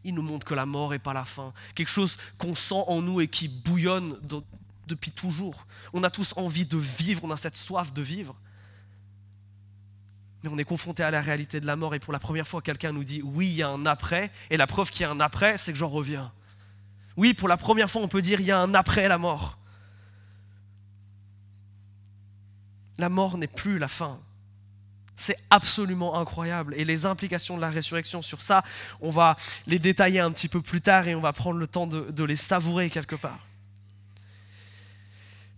il 0.04 0.13
nous 0.13 0.22
montre 0.22 0.46
que 0.46 0.54
la 0.54 0.66
mort 0.66 0.92
n'est 0.92 1.00
pas 1.00 1.13
la 1.13 1.26
fin. 1.26 1.54
Quelque 1.76 1.92
chose 1.92 2.18
qu'on 2.38 2.56
sent 2.56 2.84
en 2.88 3.02
nous 3.02 3.22
et 3.22 3.28
qui 3.28 3.48
bouillonne 3.48 4.18
depuis 4.88 5.12
toujours. 5.12 5.66
On 5.94 6.04
a 6.04 6.10
tous 6.10 6.34
envie 6.36 6.66
de 6.66 6.78
vivre, 6.78 7.24
on 7.24 7.32
a 7.32 7.38
cette 7.38 7.58
soif 7.58 7.94
de 7.94 8.02
vivre. 8.02 8.36
Mais 10.44 10.50
on 10.50 10.58
est 10.58 10.66
confronté 10.66 11.04
à 11.04 11.12
la 11.12 11.22
réalité 11.22 11.62
de 11.62 11.66
la 11.66 11.78
mort 11.78 11.96
et 11.96 12.00
pour 12.00 12.12
la 12.12 12.20
première 12.20 12.48
fois, 12.48 12.62
quelqu'un 12.62 12.92
nous 12.92 13.06
dit 13.06 13.22
oui, 13.24 13.48
il 13.48 13.56
y 13.56 13.63
a 13.63 13.70
un 13.70 13.86
après. 13.86 14.30
Et 14.50 14.58
la 14.58 14.68
preuve 14.68 14.92
qu'il 14.92 15.02
y 15.02 15.06
a 15.06 15.12
un 15.12 15.20
après, 15.22 15.58
c'est 15.58 15.72
que 15.72 15.78
j'en 15.78 15.89
reviens. 15.89 16.34
Oui, 17.16 17.34
pour 17.34 17.48
la 17.48 17.58
première 17.58 17.89
fois, 17.89 18.02
on 18.02 18.08
peut 18.08 18.22
dire 18.22 18.42
il 18.42 18.46
y 18.46 18.52
a 18.52 18.60
un 18.60 18.74
après 18.74 19.08
la 19.08 19.18
mort. 19.18 19.58
La 22.98 23.10
mort 23.10 23.38
n'est 23.38 23.48
plus 23.48 23.80
la 23.80 23.88
fin. 23.88 24.20
C'est 25.15 25.38
absolument 25.49 26.19
incroyable. 26.19 26.73
Et 26.76 26.86
les 26.86 27.06
implications 27.06 27.56
de 27.56 27.62
la 27.62 27.69
résurrection 27.69 28.21
sur 28.21 28.41
ça, 28.41 28.63
on 28.99 29.10
va 29.10 29.38
les 29.67 29.80
détailler 29.80 30.19
un 30.19 30.32
petit 30.32 30.49
peu 30.49 30.62
plus 30.62 30.82
tard 30.82 31.08
et 31.08 31.15
on 31.15 31.21
va 31.21 31.34
prendre 31.34 31.60
le 31.60 31.67
temps 31.67 31.88
de, 31.88 32.23
les 32.23 32.36
savourer 32.36 32.89
quelque 32.89 33.15
part. 33.15 33.39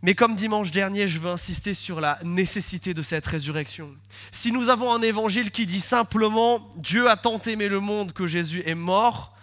Mais 0.02 0.14
comme 0.14 0.36
dimanche 0.36 0.72
dernier, 0.72 1.08
je 1.08 1.20
veux 1.20 1.32
insister 1.32 1.74
sur 1.74 2.00
la 2.00 2.20
nécessité 2.24 2.94
de 2.94 3.02
cette 3.02 3.26
résurrection. 3.26 3.90
Si 4.32 4.52
nous 4.52 4.70
avons 4.70 4.94
un 4.94 5.02
évangile 5.02 5.50
qui 5.52 5.66
dit 5.66 5.80
simplement 5.80 6.70
Dieu 6.76 7.10
a 7.10 7.18
tant 7.18 7.40
aimé 7.40 7.70
le 7.70 7.80
monde 7.80 8.12
que 8.12 8.28
Jésus 8.28 8.62
est 8.66 8.76
mort, 8.76 9.36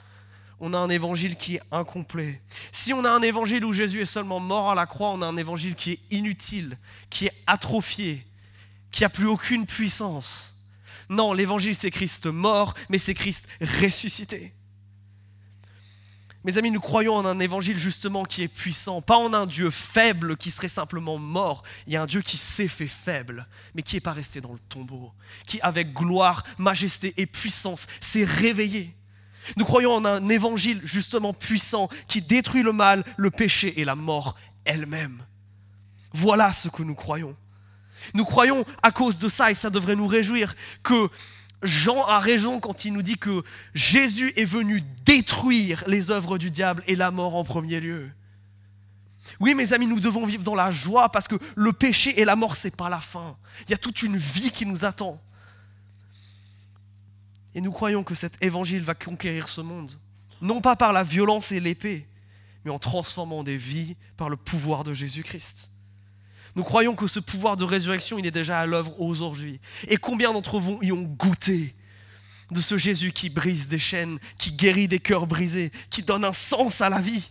on 0.61 0.75
a 0.75 0.79
un 0.79 0.91
évangile 0.91 1.35
qui 1.35 1.57
est 1.57 1.63
incomplet. 1.73 2.41
Si 2.71 2.93
on 2.93 3.05
a 3.05 3.11
un 3.11 3.23
évangile 3.23 3.65
où 3.65 3.73
Jésus 3.73 4.03
est 4.03 4.07
seulement 4.07 4.39
mort 4.39 4.71
à 4.71 4.77
la 4.77 4.87
croix, 4.87 5.09
on 5.09 5.21
a 5.21 5.27
un 5.27 5.37
évangile 5.37 5.75
qui 5.75 5.93
est 5.93 6.01
inutile, 6.13 6.79
qui 7.11 7.27
est 7.27 7.33
atrophié, 7.49 8.25
qui 8.93 9.03
n'a 9.03 9.09
plus 9.09 9.27
aucune 9.27 9.67
puissance. 9.67 10.55
Non, 11.09 11.33
l'évangile 11.33 11.75
c'est 11.75 11.91
Christ 11.91 12.27
mort, 12.27 12.75
mais 12.89 12.99
c'est 12.99 13.15
Christ 13.15 13.49
ressuscité. 13.83 14.55
Mes 16.45 16.59
amis, 16.59 16.73
nous 16.73 16.81
croyons 16.81 17.15
en 17.15 17.25
un 17.25 17.39
évangile 17.39 17.79
justement 17.79 18.25
qui 18.25 18.43
est 18.43 18.49
puissant, 18.49 19.01
pas 19.01 19.17
en 19.17 19.33
un 19.33 19.47
Dieu 19.47 19.71
faible 19.71 20.37
qui 20.37 20.51
serait 20.51 20.67
simplement 20.67 21.17
mort. 21.17 21.63
Il 21.87 21.93
y 21.93 21.97
a 21.97 22.03
un 22.03 22.07
Dieu 22.07 22.21
qui 22.21 22.37
s'est 22.37 22.67
fait 22.67 22.89
faible, 22.89 23.47
mais 23.75 23.83
qui 23.83 23.95
n'est 23.95 24.01
pas 24.01 24.13
resté 24.13 24.41
dans 24.41 24.53
le 24.53 24.59
tombeau, 24.59 25.13
qui 25.47 25.61
avec 25.61 25.93
gloire, 25.93 26.43
majesté 26.59 27.15
et 27.17 27.27
puissance 27.27 27.87
s'est 28.01 28.25
réveillé. 28.25 28.93
Nous 29.57 29.65
croyons 29.65 29.93
en 29.95 30.05
un 30.05 30.29
évangile 30.29 30.81
justement 30.83 31.33
puissant 31.33 31.89
qui 32.09 32.23
détruit 32.23 32.63
le 32.63 32.73
mal, 32.73 33.05
le 33.17 33.31
péché 33.31 33.81
et 33.81 33.85
la 33.85 33.95
mort 33.95 34.35
elle-même. 34.65 35.25
Voilà 36.13 36.53
ce 36.53 36.69
que 36.69 36.83
nous 36.83 36.95
croyons. 36.95 37.37
Nous 38.15 38.25
croyons 38.25 38.65
à 38.83 38.93
cause 38.93 39.19
de 39.19 39.29
ça, 39.29 39.51
et 39.51 39.55
ça 39.55 39.71
devrait 39.71 39.97
nous 39.97 40.07
réjouir, 40.07 40.55
que 40.83 41.09
Jean 41.63 42.05
a 42.07 42.19
raison 42.19 42.61
quand 42.61 42.85
il 42.85 42.93
nous 42.93 43.03
dit 43.03 43.17
que 43.17 43.43
Jésus 43.75 44.33
est 44.37 44.45
venu 44.45 44.83
détruire 45.05 45.85
les 45.87 46.11
œuvres 46.11 46.39
du 46.39 46.51
diable 46.51 46.83
et 46.87 46.97
la 46.97 47.11
mort 47.11 47.37
en 47.37 47.45
premier 47.45 47.81
lieu. 47.81 48.11
Oui, 49.41 49.55
mes 49.55 49.73
amis, 49.73 49.87
nous 49.87 50.01
devons 50.01 50.27
vivre 50.27 50.43
dans 50.43 50.55
la 50.55 50.71
joie 50.71 51.11
parce 51.11 51.29
que 51.29 51.37
le 51.57 51.73
péché 51.73 52.21
et 52.21 52.25
la 52.25 52.37
mort, 52.37 52.57
ce 52.57 52.67
n'est 52.67 52.73
pas 52.73 52.89
la 52.89 53.01
fin. 53.01 53.37
Il 53.67 53.71
y 53.71 53.75
a 53.75 53.79
toute 53.79 54.03
une 54.03 54.17
vie 54.17 54.51
qui 54.51 54.67
nous 54.67 54.85
attend. 54.85 55.21
Et 57.55 57.61
nous 57.61 57.73
croyons 57.73 58.03
que 58.03 58.15
cet 58.15 58.43
évangile 58.43 58.83
va 58.83 58.95
conquérir 58.95 59.49
ce 59.49 59.61
monde, 59.61 59.99
non 60.41 60.61
pas 60.61 60.75
par 60.75 60.93
la 60.93 61.05
violence 61.05 61.53
et 61.53 61.61
l'épée, 61.61 62.07
mais 62.65 62.71
en 62.71 62.79
transformant 62.79 63.45
des 63.45 63.57
vies 63.57 63.97
par 64.17 64.29
le 64.29 64.37
pouvoir 64.37 64.85
de 64.85 64.95
Jésus-Christ. 64.95 65.72
Nous 66.55 66.65
croyons 66.65 66.95
que 66.95 67.07
ce 67.07 67.21
pouvoir 67.21 67.57
de 67.57 67.65
résurrection, 67.65 68.19
il 68.19 68.27
est 68.27 68.31
déjà 68.31 68.61
à 68.61 68.67
l'œuvre 68.67 69.01
aujourd'hui. 69.01 69.61
Et 69.89 69.97
combien 69.97 70.33
d'entre 70.33 70.59
vous 70.59 70.79
y 70.83 70.93
ont 70.93 71.03
goûté 71.03 71.75
de 72.51 72.61
ce 72.61 72.77
Jésus 72.77 73.13
qui 73.13 73.31
brise 73.31 73.69
des 73.69 73.79
chaînes, 73.79 74.19
qui 74.39 74.53
guérit 74.53 74.89
des 74.89 75.01
cœurs 75.01 75.27
brisés, 75.27 75.73
qui 75.89 76.03
donne 76.03 76.25
un 76.25 76.33
sens 76.33 76.83
à 76.83 76.91
la 76.91 77.01
vie, 77.01 77.31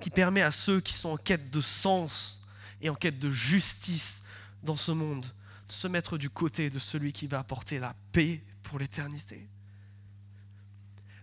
qui 0.00 0.10
permet 0.10 0.42
à 0.42 0.50
ceux 0.50 0.80
qui 0.80 0.94
sont 0.94 1.10
en 1.10 1.16
quête 1.18 1.50
de 1.50 1.60
sens 1.60 2.42
et 2.80 2.88
en 2.88 2.94
quête 2.94 3.18
de 3.18 3.30
justice 3.30 4.22
dans 4.62 4.76
ce 4.76 4.92
monde 4.92 5.26
de 5.66 5.72
se 5.72 5.86
mettre 5.86 6.16
du 6.16 6.30
côté 6.30 6.70
de 6.70 6.78
celui 6.78 7.12
qui 7.12 7.26
va 7.26 7.40
apporter 7.40 7.78
la 7.78 7.94
paix 8.12 8.42
pour 8.62 8.78
l'éternité. 8.78 9.46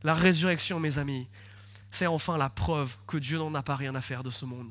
La 0.04 0.14
résurrection, 0.14 0.80
mes 0.80 1.00
amis, 1.00 1.28
c'est 1.90 2.06
enfin 2.06 2.38
la 2.38 2.50
preuve 2.50 2.96
que 3.08 3.18
Dieu 3.18 3.40
n'en 3.40 3.56
a 3.56 3.64
pas 3.64 3.76
rien 3.76 3.96
à 3.96 4.02
faire 4.02 4.22
de 4.22 4.30
ce 4.30 4.46
monde. 4.46 4.70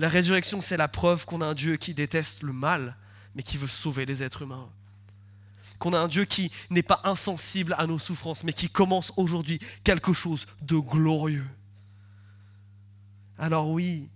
La 0.00 0.08
résurrection, 0.08 0.62
c'est 0.62 0.78
la 0.78 0.88
preuve 0.88 1.26
qu'on 1.26 1.42
a 1.42 1.46
un 1.46 1.52
Dieu 1.52 1.76
qui 1.76 1.92
déteste 1.92 2.42
le 2.42 2.54
mal, 2.54 2.96
mais 3.34 3.42
qui 3.42 3.58
veut 3.58 3.68
sauver 3.68 4.06
les 4.06 4.22
êtres 4.22 4.40
humains. 4.40 4.70
Qu'on 5.78 5.92
a 5.92 5.98
un 5.98 6.08
Dieu 6.08 6.24
qui 6.24 6.50
n'est 6.70 6.82
pas 6.82 7.02
insensible 7.04 7.74
à 7.76 7.86
nos 7.86 7.98
souffrances, 7.98 8.42
mais 8.42 8.54
qui 8.54 8.70
commence 8.70 9.12
aujourd'hui 9.18 9.58
quelque 9.84 10.14
chose 10.14 10.46
de 10.62 10.78
glorieux. 10.78 11.46
Alors 13.36 13.68
oui, 13.68 14.08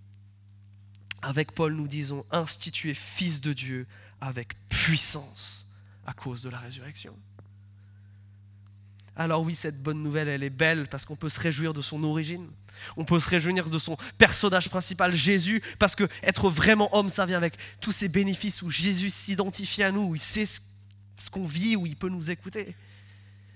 avec 1.21 1.53
Paul, 1.53 1.75
nous 1.75 1.87
disons 1.87 2.25
institué 2.31 2.95
fils 2.95 3.43
de 3.43 3.53
Dieu 3.53 3.87
avec 4.23 4.55
puissance 4.71 5.71
à 6.07 6.15
cause 6.15 6.41
de 6.41 6.49
la 6.49 6.61
résurrection. 6.61 7.15
Alors 9.17 9.43
oui, 9.43 9.55
cette 9.55 9.83
bonne 9.83 10.03
nouvelle, 10.03 10.29
elle 10.29 10.43
est 10.43 10.49
belle 10.49 10.89
parce 10.89 11.05
qu'on 11.05 11.15
peut 11.15 11.29
se 11.29 11.41
réjouir 11.41 11.75
de 11.75 11.83
son 11.83 12.05
origine. 12.05 12.49
On 12.97 13.05
peut 13.05 13.21
se 13.21 13.29
réjouir 13.29 13.69
de 13.69 13.79
son 13.79 13.97
personnage 14.19 14.69
principal, 14.69 15.15
Jésus, 15.15 15.63
parce 15.79 15.97
que 15.97 16.09
être 16.23 16.51
vraiment 16.51 16.95
homme, 16.97 17.09
ça 17.09 17.27
vient 17.27 17.37
avec 17.37 17.57
tous 17.81 17.93
ces 17.93 18.09
bénéfices 18.09 18.63
où 18.63 18.71
Jésus 18.71 19.11
s'identifie 19.11 19.83
à 19.83 19.93
nous, 19.93 20.03
où 20.03 20.15
il 20.15 20.21
sait 20.21 20.47
ce 20.47 21.31
qu'on 21.31 21.47
vit, 21.47 21.77
où 21.77 21.87
il 21.87 21.97
peut 21.97 22.09
nous 22.09 22.31
écouter. 22.31 22.75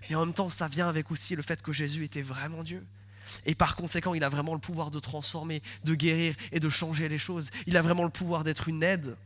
Et 0.09 0.15
en 0.15 0.25
même 0.25 0.35
temps, 0.35 0.49
ça 0.49 0.69
vient 0.69 0.89
avec 0.89 1.11
aussi 1.11 1.37
le 1.37 1.43
fait 1.43 1.61
que 1.61 1.73
Jésus 1.73 2.05
était 2.05 2.23
vraiment 2.23 2.63
Dieu. 2.63 2.85
Et 3.45 3.55
par 3.55 3.77
conséquent, 3.77 4.15
il 4.15 4.25
a 4.25 4.29
vraiment 4.29 4.55
le 4.55 4.61
pouvoir 4.61 4.91
de 4.91 4.99
transformer, 4.99 5.63
de 5.85 5.95
guérir 5.95 6.35
et 6.53 6.61
de 6.61 6.69
changer 6.69 7.09
les 7.09 7.19
choses. 7.19 7.51
Il 7.67 7.77
a 7.77 7.83
vraiment 7.83 8.05
le 8.05 8.11
pouvoir 8.11 8.45
d'être 8.45 8.69
une 8.69 8.83
aide. 8.83 9.17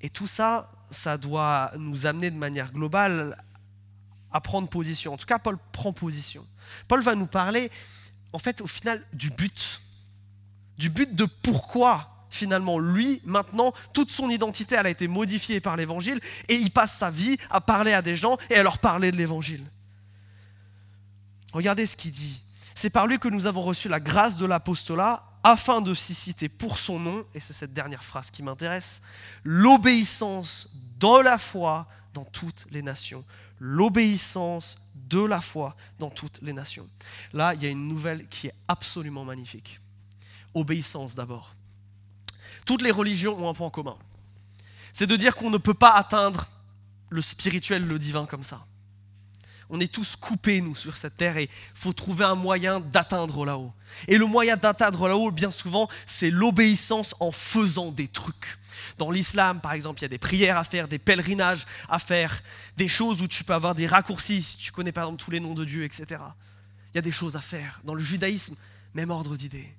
Et 0.00 0.10
tout 0.10 0.26
ça, 0.26 0.70
ça 0.90 1.16
doit 1.16 1.72
nous 1.78 2.06
amener 2.06 2.30
de 2.30 2.36
manière 2.36 2.72
globale 2.72 3.42
à 4.34 4.40
prendre 4.40 4.68
position. 4.68 5.14
En 5.14 5.16
tout 5.16 5.26
cas, 5.26 5.38
Paul 5.38 5.56
prend 5.72 5.92
position. 5.92 6.44
Paul 6.88 7.02
va 7.02 7.14
nous 7.14 7.28
parler, 7.28 7.70
en 8.34 8.38
fait, 8.38 8.60
au 8.60 8.66
final, 8.66 9.02
du 9.14 9.30
but. 9.30 9.80
Du 10.76 10.90
but 10.90 11.14
de 11.14 11.24
pourquoi 11.24 12.10
finalement, 12.30 12.80
lui, 12.80 13.22
maintenant, 13.24 13.72
toute 13.92 14.10
son 14.10 14.28
identité, 14.28 14.74
elle 14.74 14.86
a 14.86 14.90
été 14.90 15.06
modifiée 15.06 15.60
par 15.60 15.76
l'évangile 15.76 16.20
et 16.48 16.56
il 16.56 16.72
passe 16.72 16.98
sa 16.98 17.08
vie 17.08 17.36
à 17.48 17.60
parler 17.60 17.92
à 17.92 18.02
des 18.02 18.16
gens 18.16 18.36
et 18.50 18.56
à 18.56 18.64
leur 18.64 18.78
parler 18.78 19.12
de 19.12 19.16
l'évangile. 19.16 19.64
Regardez 21.52 21.86
ce 21.86 21.96
qu'il 21.96 22.10
dit. 22.10 22.42
C'est 22.74 22.90
par 22.90 23.06
lui 23.06 23.20
que 23.20 23.28
nous 23.28 23.46
avons 23.46 23.62
reçu 23.62 23.88
la 23.88 24.00
grâce 24.00 24.36
de 24.36 24.46
l'apostolat 24.46 25.22
afin 25.44 25.80
de 25.80 25.94
s'y 25.94 26.12
citer 26.12 26.48
pour 26.48 26.78
son 26.78 26.98
nom, 26.98 27.24
et 27.34 27.40
c'est 27.40 27.52
cette 27.52 27.72
dernière 27.72 28.02
phrase 28.02 28.32
qui 28.32 28.42
m'intéresse, 28.42 29.02
l'obéissance 29.44 30.70
de 30.98 31.22
la 31.22 31.38
foi 31.38 31.86
dans 32.14 32.24
toutes 32.24 32.66
les 32.72 32.82
nations. 32.82 33.24
L'obéissance 33.58 34.78
de 34.94 35.20
la 35.20 35.40
foi 35.40 35.76
dans 35.98 36.10
toutes 36.10 36.40
les 36.42 36.52
nations. 36.52 36.88
Là, 37.32 37.54
il 37.54 37.62
y 37.62 37.66
a 37.66 37.70
une 37.70 37.88
nouvelle 37.88 38.26
qui 38.28 38.48
est 38.48 38.54
absolument 38.68 39.24
magnifique. 39.24 39.80
Obéissance 40.54 41.14
d'abord. 41.14 41.54
Toutes 42.64 42.82
les 42.82 42.90
religions 42.90 43.38
ont 43.42 43.48
un 43.48 43.54
point 43.54 43.70
commun. 43.70 43.96
C'est 44.92 45.06
de 45.06 45.16
dire 45.16 45.34
qu'on 45.34 45.50
ne 45.50 45.58
peut 45.58 45.74
pas 45.74 45.92
atteindre 45.92 46.46
le 47.10 47.20
spirituel, 47.20 47.86
le 47.86 47.98
divin 47.98 48.26
comme 48.26 48.42
ça. 48.42 48.64
On 49.70 49.80
est 49.80 49.92
tous 49.92 50.16
coupés, 50.16 50.60
nous, 50.60 50.76
sur 50.76 50.96
cette 50.96 51.16
terre, 51.16 51.36
et 51.36 51.44
il 51.44 51.78
faut 51.78 51.92
trouver 51.92 52.24
un 52.24 52.34
moyen 52.34 52.80
d'atteindre 52.80 53.44
là-haut. 53.44 53.72
Et 54.08 54.18
le 54.18 54.26
moyen 54.26 54.56
d'atteindre 54.56 55.08
là-haut, 55.08 55.30
bien 55.30 55.50
souvent, 55.50 55.88
c'est 56.06 56.30
l'obéissance 56.30 57.14
en 57.20 57.32
faisant 57.32 57.90
des 57.90 58.08
trucs. 58.08 58.58
Dans 58.98 59.10
l'islam, 59.10 59.60
par 59.60 59.72
exemple, 59.72 60.00
il 60.00 60.02
y 60.02 60.04
a 60.06 60.08
des 60.08 60.18
prières 60.18 60.56
à 60.56 60.64
faire, 60.64 60.86
des 60.86 60.98
pèlerinages 60.98 61.66
à 61.88 61.98
faire, 61.98 62.42
des 62.76 62.88
choses 62.88 63.22
où 63.22 63.28
tu 63.28 63.44
peux 63.44 63.54
avoir 63.54 63.74
des 63.74 63.86
raccourcis, 63.86 64.42
si 64.42 64.56
tu 64.56 64.72
connais 64.72 64.92
par 64.92 65.04
exemple 65.04 65.22
tous 65.22 65.30
les 65.30 65.40
noms 65.40 65.54
de 65.54 65.64
Dieu, 65.64 65.84
etc. 65.84 66.20
Il 66.92 66.96
y 66.96 66.98
a 66.98 67.02
des 67.02 67.12
choses 67.12 67.34
à 67.34 67.40
faire. 67.40 67.80
Dans 67.84 67.94
le 67.94 68.02
judaïsme, 68.02 68.56
même 68.94 69.10
ordre 69.10 69.36
d'idées. 69.36 69.74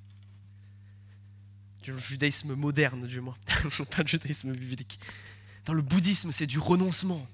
Le 1.88 1.98
judaïsme 1.98 2.56
moderne, 2.56 3.06
du 3.06 3.22
moins, 3.22 3.38
pas 3.92 4.02
le 4.02 4.08
judaïsme 4.08 4.52
biblique. 4.54 5.00
Dans 5.66 5.74
le 5.74 5.84
bouddhisme, 5.84 6.32
c'est 6.32 6.48
du 6.48 6.60
renoncement. 6.60 7.26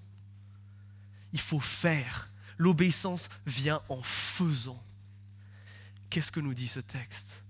Il 1.33 1.39
faut 1.39 1.61
faire 1.61 2.27
L'obéissance 2.61 3.31
vient 3.47 3.81
en 3.89 4.03
faisant. 4.03 4.79
Qu'est-ce 6.11 6.31
que 6.31 6.39
nous 6.39 6.53
dit 6.53 6.67
ce 6.67 6.79
texte? 6.79 7.43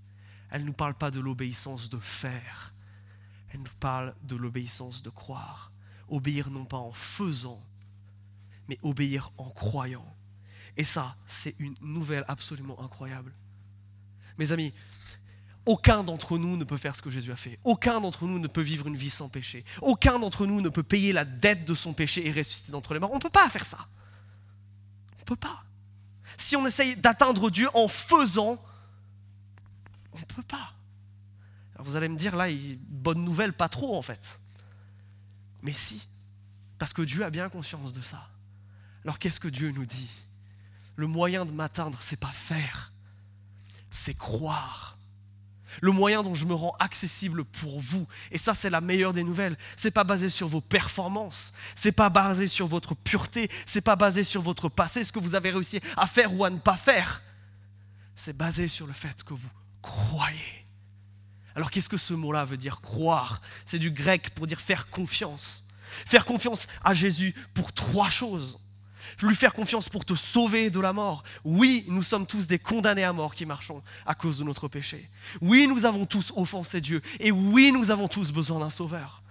Elle 0.49 0.61
ne 0.61 0.67
nous 0.67 0.73
parle 0.73 0.93
pas 0.93 1.11
de 1.11 1.19
l'obéissance 1.19 1.89
de 1.89 1.97
faire, 1.97 2.73
elle 3.53 3.59
nous 3.59 3.77
parle 3.79 4.15
de 4.23 4.35
l'obéissance 4.35 5.03
de 5.03 5.09
croire. 5.09 5.71
Obéir 6.07 6.49
non 6.49 6.65
pas 6.65 6.77
en 6.77 6.91
faisant, 6.91 7.63
mais 8.67 8.77
obéir 8.81 9.31
en 9.37 9.49
croyant. 9.49 10.05
Et 10.77 10.83
ça, 10.83 11.15
c'est 11.27 11.55
une 11.59 11.75
nouvelle 11.81 12.25
absolument 12.27 12.81
incroyable. 12.81 13.33
Mes 14.37 14.51
amis, 14.51 14.73
aucun 15.65 16.03
d'entre 16.03 16.37
nous 16.37 16.57
ne 16.57 16.63
peut 16.63 16.77
faire 16.77 16.95
ce 16.95 17.01
que 17.01 17.11
Jésus 17.11 17.31
a 17.31 17.35
fait. 17.35 17.59
Aucun 17.63 18.01
d'entre 18.01 18.25
nous 18.25 18.39
ne 18.39 18.47
peut 18.47 18.61
vivre 18.61 18.87
une 18.87 18.97
vie 18.97 19.09
sans 19.09 19.29
péché. 19.29 19.63
Aucun 19.81 20.19
d'entre 20.19 20.45
nous 20.45 20.61
ne 20.61 20.69
peut 20.69 20.83
payer 20.83 21.11
la 21.13 21.25
dette 21.25 21.65
de 21.65 21.75
son 21.75 21.93
péché 21.93 22.25
et 22.25 22.31
ressusciter 22.31 22.71
d'entre 22.71 22.93
les 22.93 22.99
morts. 22.99 23.11
On 23.11 23.17
ne 23.17 23.21
peut 23.21 23.29
pas 23.29 23.49
faire 23.49 23.65
ça 23.65 23.87
pas. 25.35 25.63
Si 26.37 26.55
on 26.55 26.65
essaye 26.65 26.95
d'atteindre 26.95 27.49
Dieu 27.49 27.67
en 27.73 27.87
faisant, 27.87 28.61
on 30.13 30.19
ne 30.19 30.25
peut 30.25 30.43
pas. 30.43 30.73
Vous 31.83 31.95
allez 31.95 32.09
me 32.09 32.17
dire, 32.17 32.35
là, 32.35 32.47
bonne 32.87 33.23
nouvelle, 33.23 33.53
pas 33.53 33.69
trop 33.69 33.97
en 33.97 34.01
fait. 34.01 34.39
Mais 35.61 35.73
si, 35.73 36.07
parce 36.79 36.93
que 36.93 37.01
Dieu 37.01 37.23
a 37.23 37.29
bien 37.29 37.49
conscience 37.49 37.93
de 37.93 38.01
ça. 38.01 38.29
Alors 39.03 39.19
qu'est-ce 39.19 39.39
que 39.39 39.47
Dieu 39.47 39.71
nous 39.71 39.85
dit? 39.85 40.09
Le 40.95 41.07
moyen 41.07 41.45
de 41.45 41.51
m'atteindre, 41.51 41.97
c'est 42.01 42.19
pas 42.19 42.27
faire, 42.27 42.91
c'est 43.89 44.17
croire 44.17 44.91
le 45.79 45.91
moyen 45.91 46.23
dont 46.23 46.35
je 46.35 46.45
me 46.45 46.53
rends 46.53 46.75
accessible 46.79 47.45
pour 47.45 47.79
vous. 47.79 48.07
Et 48.31 48.37
ça, 48.37 48.53
c'est 48.53 48.69
la 48.69 48.81
meilleure 48.81 49.13
des 49.13 49.23
nouvelles. 49.23 49.55
C'est 49.77 49.91
pas 49.91 50.03
basé 50.03 50.29
sur 50.29 50.47
vos 50.47 50.61
performances, 50.61 51.53
c'est 51.75 51.91
pas 51.91 52.09
basé 52.09 52.47
sur 52.47 52.67
votre 52.67 52.95
pureté, 52.95 53.49
c'est 53.65 53.81
pas 53.81 53.95
basé 53.95 54.23
sur 54.23 54.41
votre 54.41 54.67
passé, 54.67 55.03
ce 55.03 55.11
que 55.11 55.19
vous 55.19 55.35
avez 55.35 55.51
réussi 55.51 55.79
à 55.95 56.07
faire 56.07 56.33
ou 56.33 56.43
à 56.43 56.49
ne 56.49 56.59
pas 56.59 56.77
faire. 56.77 57.21
C'est 58.15 58.35
basé 58.35 58.67
sur 58.67 58.87
le 58.87 58.93
fait 58.93 59.23
que 59.23 59.33
vous 59.33 59.49
croyez. 59.81 60.60
Alors 61.55 61.71
qu'est-ce 61.71 61.89
que 61.89 61.97
ce 61.97 62.13
mot-là 62.13 62.45
veut 62.45 62.57
dire 62.57 62.81
croire? 62.81 63.41
C'est 63.65 63.79
du 63.79 63.91
grec 63.91 64.31
pour 64.35 64.47
dire 64.47 64.61
faire 64.61 64.89
confiance. 64.89 65.65
Faire 66.05 66.25
confiance 66.25 66.67
à 66.83 66.93
Jésus 66.93 67.35
pour 67.53 67.73
trois 67.73 68.09
choses 68.09 68.59
lui 69.27 69.35
faire 69.35 69.53
confiance 69.53 69.89
pour 69.89 70.05
te 70.05 70.15
sauver 70.15 70.69
de 70.69 70.79
la 70.79 70.93
mort. 70.93 71.23
Oui, 71.43 71.85
nous 71.87 72.03
sommes 72.03 72.25
tous 72.25 72.47
des 72.47 72.59
condamnés 72.59 73.03
à 73.03 73.13
mort 73.13 73.35
qui 73.35 73.45
marchons 73.45 73.83
à 74.05 74.15
cause 74.15 74.39
de 74.39 74.43
notre 74.43 74.67
péché. 74.67 75.09
Oui, 75.41 75.67
nous 75.67 75.85
avons 75.85 76.05
tous 76.05 76.31
offensé 76.35 76.81
Dieu. 76.81 77.01
Et 77.19 77.31
oui, 77.31 77.71
nous 77.71 77.91
avons 77.91 78.07
tous 78.07 78.31
besoin 78.31 78.59
d'un 78.59 78.69
sauveur. 78.69 79.21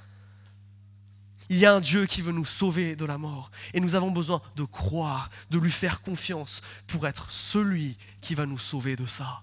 Il 1.49 1.57
y 1.57 1.67
a 1.67 1.75
un 1.75 1.81
Dieu 1.81 2.07
qui 2.07 2.23
veut 2.23 2.33
nous 2.33 2.45
sauver 2.45 2.95
de 2.95 3.05
la 3.05 3.19
mort. 3.19 3.51
Et 3.75 3.81
nous 3.81 3.97
avons 3.97 4.11
besoin 4.11 4.41
de 4.55 4.65
croire, 4.65 5.31
de 5.51 5.59
lui 5.59 5.71
faire 5.71 6.01
confiance 6.03 6.63
pour 6.87 7.07
être 7.09 7.31
celui 7.31 7.97
qui 8.21 8.35
va 8.35 8.47
nous 8.47 8.59
sauver 8.59 8.95
de 8.95 9.07
ça. 9.07 9.43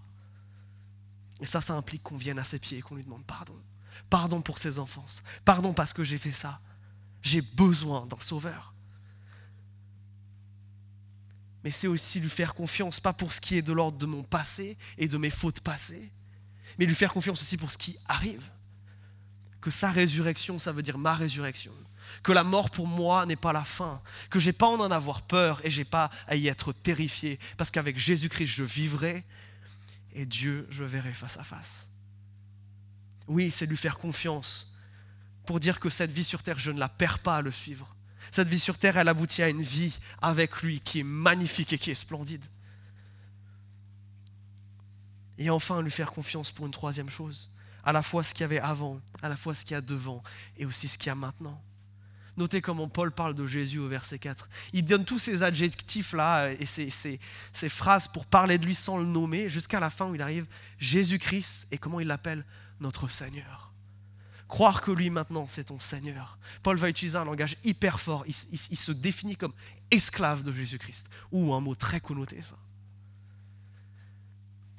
Et 1.39 1.45
ça, 1.45 1.61
ça 1.61 1.73
implique 1.75 2.03
qu'on 2.03 2.17
vienne 2.17 2.39
à 2.39 2.43
ses 2.43 2.59
pieds 2.59 2.79
et 2.79 2.81
qu'on 2.81 2.95
lui 2.95 3.03
demande 3.03 3.25
pardon. 3.25 3.55
Pardon 4.09 4.41
pour 4.41 4.59
ses 4.59 4.79
enfances. 4.79 5.23
Pardon 5.45 5.73
parce 5.73 5.93
que 5.93 6.03
j'ai 6.03 6.17
fait 6.17 6.31
ça. 6.31 6.59
J'ai 7.21 7.41
besoin 7.41 8.05
d'un 8.05 8.19
sauveur 8.19 8.73
mais 11.67 11.71
c'est 11.71 11.87
aussi 11.87 12.21
lui 12.21 12.29
faire 12.29 12.53
confiance, 12.53 13.01
pas 13.01 13.11
pour 13.11 13.33
ce 13.33 13.41
qui 13.41 13.57
est 13.57 13.61
de 13.61 13.73
l'ordre 13.73 13.97
de 13.97 14.05
mon 14.05 14.23
passé 14.23 14.77
et 14.97 15.09
de 15.09 15.17
mes 15.17 15.29
fautes 15.29 15.59
passées, 15.59 16.13
mais 16.79 16.85
lui 16.85 16.95
faire 16.95 17.11
confiance 17.11 17.41
aussi 17.41 17.57
pour 17.57 17.71
ce 17.71 17.77
qui 17.77 17.97
arrive. 18.07 18.49
Que 19.59 19.69
sa 19.69 19.91
résurrection, 19.91 20.59
ça 20.59 20.71
veut 20.71 20.81
dire 20.81 20.97
ma 20.97 21.13
résurrection. 21.13 21.73
Que 22.23 22.31
la 22.31 22.45
mort 22.45 22.69
pour 22.69 22.87
moi 22.87 23.25
n'est 23.25 23.35
pas 23.35 23.51
la 23.51 23.65
fin. 23.65 24.01
Que 24.29 24.39
j'ai 24.39 24.53
pas 24.53 24.67
en 24.67 24.79
en 24.79 24.91
avoir 24.91 25.23
peur 25.23 25.59
et 25.65 25.69
j'ai 25.69 25.83
pas 25.83 26.09
à 26.27 26.37
y 26.37 26.47
être 26.47 26.71
terrifié. 26.71 27.37
Parce 27.57 27.69
qu'avec 27.69 27.99
Jésus-Christ, 27.99 28.47
je 28.47 28.63
vivrai 28.63 29.25
et 30.17 30.25
Dieu, 30.25 30.67
je 30.71 30.83
verrai 30.83 31.13
face 31.13 31.37
à 31.37 31.43
face. 31.43 31.91
Oui, 33.27 33.51
c'est 33.51 33.67
lui 33.67 33.77
faire 33.77 33.99
confiance 33.99 34.75
pour 35.45 35.59
dire 35.59 35.79
que 35.79 35.91
cette 35.91 36.11
vie 36.11 36.23
sur 36.23 36.41
terre, 36.41 36.57
je 36.57 36.71
ne 36.71 36.79
la 36.79 36.89
perds 36.89 37.19
pas 37.19 37.37
à 37.37 37.41
le 37.41 37.51
suivre. 37.51 37.95
Cette 38.31 38.47
vie 38.47 38.59
sur 38.59 38.79
terre, 38.79 38.97
elle 38.97 39.09
aboutit 39.09 39.43
à 39.43 39.49
une 39.49 39.61
vie 39.61 39.95
avec 40.19 40.63
lui 40.63 40.81
qui 40.81 41.01
est 41.01 41.03
magnifique 41.03 41.71
et 41.71 41.77
qui 41.77 41.91
est 41.91 41.95
splendide. 41.95 42.43
Et 45.37 45.51
enfin, 45.51 45.83
lui 45.83 45.91
faire 45.91 46.11
confiance 46.11 46.49
pour 46.49 46.65
une 46.65 46.71
troisième 46.71 47.11
chose. 47.11 47.55
À 47.83 47.93
la 47.93 48.01
fois 48.01 48.23
ce 48.23 48.33
qu'il 48.33 48.41
y 48.41 48.45
avait 48.45 48.59
avant, 48.59 48.99
à 49.21 49.29
la 49.29 49.37
fois 49.37 49.53
ce 49.53 49.63
qu'il 49.63 49.75
y 49.75 49.77
a 49.77 49.81
devant, 49.81 50.23
et 50.57 50.65
aussi 50.65 50.87
ce 50.87 50.97
qu'il 50.97 51.07
y 51.07 51.09
a 51.11 51.15
maintenant. 51.15 51.61
Notez 52.37 52.61
comment 52.61 52.87
Paul 52.87 53.11
parle 53.11 53.33
de 53.33 53.47
Jésus 53.47 53.79
au 53.79 53.87
verset 53.87 54.19
4. 54.19 54.47
Il 54.73 54.85
donne 54.85 55.05
tous 55.05 55.17
ces 55.17 55.41
adjectifs-là 55.41 56.51
et 56.51 56.65
ces, 56.67 57.19
phrases 57.67 58.07
pour 58.07 58.27
parler 58.27 58.59
de 58.59 58.65
lui 58.65 58.75
sans 58.75 58.97
le 58.97 59.05
nommer, 59.05 59.49
jusqu'à 59.49 59.79
la 59.79 59.89
fin 59.89 60.07
où 60.07 60.13
il 60.13 60.21
arrive 60.21 60.45
Jésus-Christ, 60.77 61.67
et 61.71 61.79
comment 61.79 61.99
il 61.99 62.07
l'appelle 62.07 62.45
Notre 62.79 63.09
Seigneur. 63.09 63.73
Croire 64.47 64.81
que 64.81 64.91
lui 64.91 65.09
maintenant 65.09 65.47
c'est 65.49 65.65
ton 65.65 65.79
Seigneur. 65.79 66.37
Paul 66.61 66.77
va 66.77 66.89
utiliser 66.89 67.17
un 67.17 67.25
langage 67.25 67.57
hyper 67.63 67.99
fort. 67.99 68.23
Il, 68.27 68.35
il 68.51 68.77
se 68.77 68.91
définit 68.91 69.35
comme 69.35 69.53
esclave 69.89 70.43
de 70.43 70.53
Jésus-Christ. 70.53 71.09
Ou 71.31 71.53
un 71.53 71.59
mot 71.59 71.75
très 71.75 71.99
connoté 71.99 72.41
ça. 72.41 72.55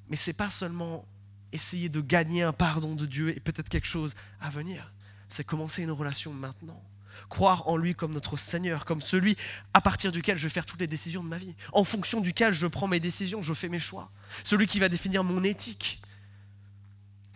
Mais 0.08 0.16
c'est 0.16 0.32
pas 0.32 0.48
seulement 0.48 1.04
essayer 1.52 1.88
de 1.88 2.00
gagner 2.00 2.44
un 2.44 2.52
pardon 2.52 2.94
de 2.94 3.04
Dieu 3.04 3.36
et 3.36 3.40
peut-être 3.40 3.68
quelque 3.68 3.86
chose 3.86 4.14
à 4.40 4.48
venir. 4.48 4.92
C'est 5.28 5.44
commencer 5.44 5.82
une 5.82 5.90
relation 5.90 6.32
maintenant 6.32 6.82
croire 7.28 7.68
en 7.68 7.76
lui 7.76 7.94
comme 7.94 8.12
notre 8.12 8.36
Seigneur, 8.36 8.84
comme 8.84 9.00
celui 9.00 9.36
à 9.74 9.80
partir 9.80 10.12
duquel 10.12 10.36
je 10.36 10.44
vais 10.44 10.48
faire 10.48 10.66
toutes 10.66 10.80
les 10.80 10.86
décisions 10.86 11.22
de 11.22 11.28
ma 11.28 11.38
vie, 11.38 11.54
en 11.72 11.84
fonction 11.84 12.20
duquel 12.20 12.52
je 12.52 12.66
prends 12.66 12.88
mes 12.88 13.00
décisions, 13.00 13.42
je 13.42 13.54
fais 13.54 13.68
mes 13.68 13.80
choix, 13.80 14.10
celui 14.44 14.66
qui 14.66 14.78
va 14.80 14.88
définir 14.88 15.24
mon 15.24 15.42
éthique, 15.44 16.00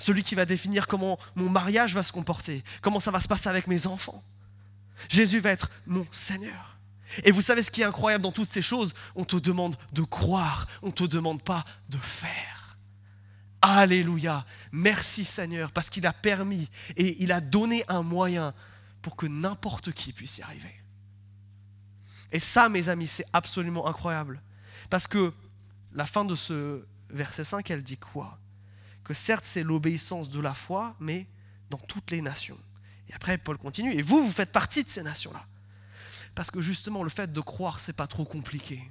celui 0.00 0.22
qui 0.22 0.34
va 0.34 0.44
définir 0.44 0.86
comment 0.86 1.18
mon 1.34 1.48
mariage 1.48 1.94
va 1.94 2.02
se 2.02 2.12
comporter, 2.12 2.64
comment 2.80 3.00
ça 3.00 3.10
va 3.10 3.20
se 3.20 3.28
passer 3.28 3.48
avec 3.48 3.66
mes 3.66 3.86
enfants. 3.86 4.22
Jésus 5.08 5.40
va 5.40 5.50
être 5.50 5.70
mon 5.86 6.06
Seigneur. 6.10 6.78
Et 7.24 7.30
vous 7.30 7.40
savez 7.42 7.62
ce 7.62 7.70
qui 7.70 7.82
est 7.82 7.84
incroyable 7.84 8.22
dans 8.22 8.32
toutes 8.32 8.48
ces 8.48 8.62
choses? 8.62 8.94
On 9.14 9.24
te 9.24 9.36
demande 9.36 9.76
de 9.92 10.02
croire, 10.02 10.66
on 10.82 10.86
ne 10.86 10.92
te 10.92 11.04
demande 11.04 11.42
pas 11.42 11.64
de 11.88 11.98
faire. 11.98 12.78
Alléluia. 13.60 14.44
Merci 14.72 15.24
Seigneur, 15.24 15.70
parce 15.70 15.90
qu'il 15.90 16.06
a 16.06 16.12
permis 16.12 16.68
et 16.96 17.22
il 17.22 17.30
a 17.32 17.40
donné 17.40 17.84
un 17.88 18.02
moyen 18.02 18.54
pour 19.02 19.16
que 19.16 19.26
n'importe 19.26 19.92
qui 19.92 20.12
puisse 20.12 20.38
y 20.38 20.42
arriver. 20.42 20.74
Et 22.30 22.38
ça, 22.38 22.68
mes 22.68 22.88
amis, 22.88 23.08
c'est 23.08 23.26
absolument 23.32 23.86
incroyable. 23.86 24.40
Parce 24.88 25.06
que 25.06 25.32
la 25.92 26.06
fin 26.06 26.24
de 26.24 26.34
ce 26.34 26.86
verset 27.10 27.44
5, 27.44 27.70
elle 27.70 27.82
dit 27.82 27.98
quoi? 27.98 28.38
Que 29.04 29.12
certes, 29.12 29.44
c'est 29.44 29.62
l'obéissance 29.62 30.30
de 30.30 30.40
la 30.40 30.54
foi, 30.54 30.96
mais 30.98 31.26
dans 31.68 31.78
toutes 31.78 32.10
les 32.10 32.22
nations. 32.22 32.58
Et 33.08 33.14
après, 33.14 33.36
Paul 33.36 33.58
continue, 33.58 33.92
et 33.92 34.02
vous, 34.02 34.24
vous 34.24 34.30
faites 34.30 34.52
partie 34.52 34.84
de 34.84 34.88
ces 34.88 35.02
nations-là. 35.02 35.44
Parce 36.34 36.50
que 36.50 36.62
justement, 36.62 37.02
le 37.02 37.10
fait 37.10 37.30
de 37.30 37.40
croire, 37.40 37.78
c'est 37.78 37.92
pas 37.92 38.06
trop 38.06 38.24
compliqué. 38.24 38.90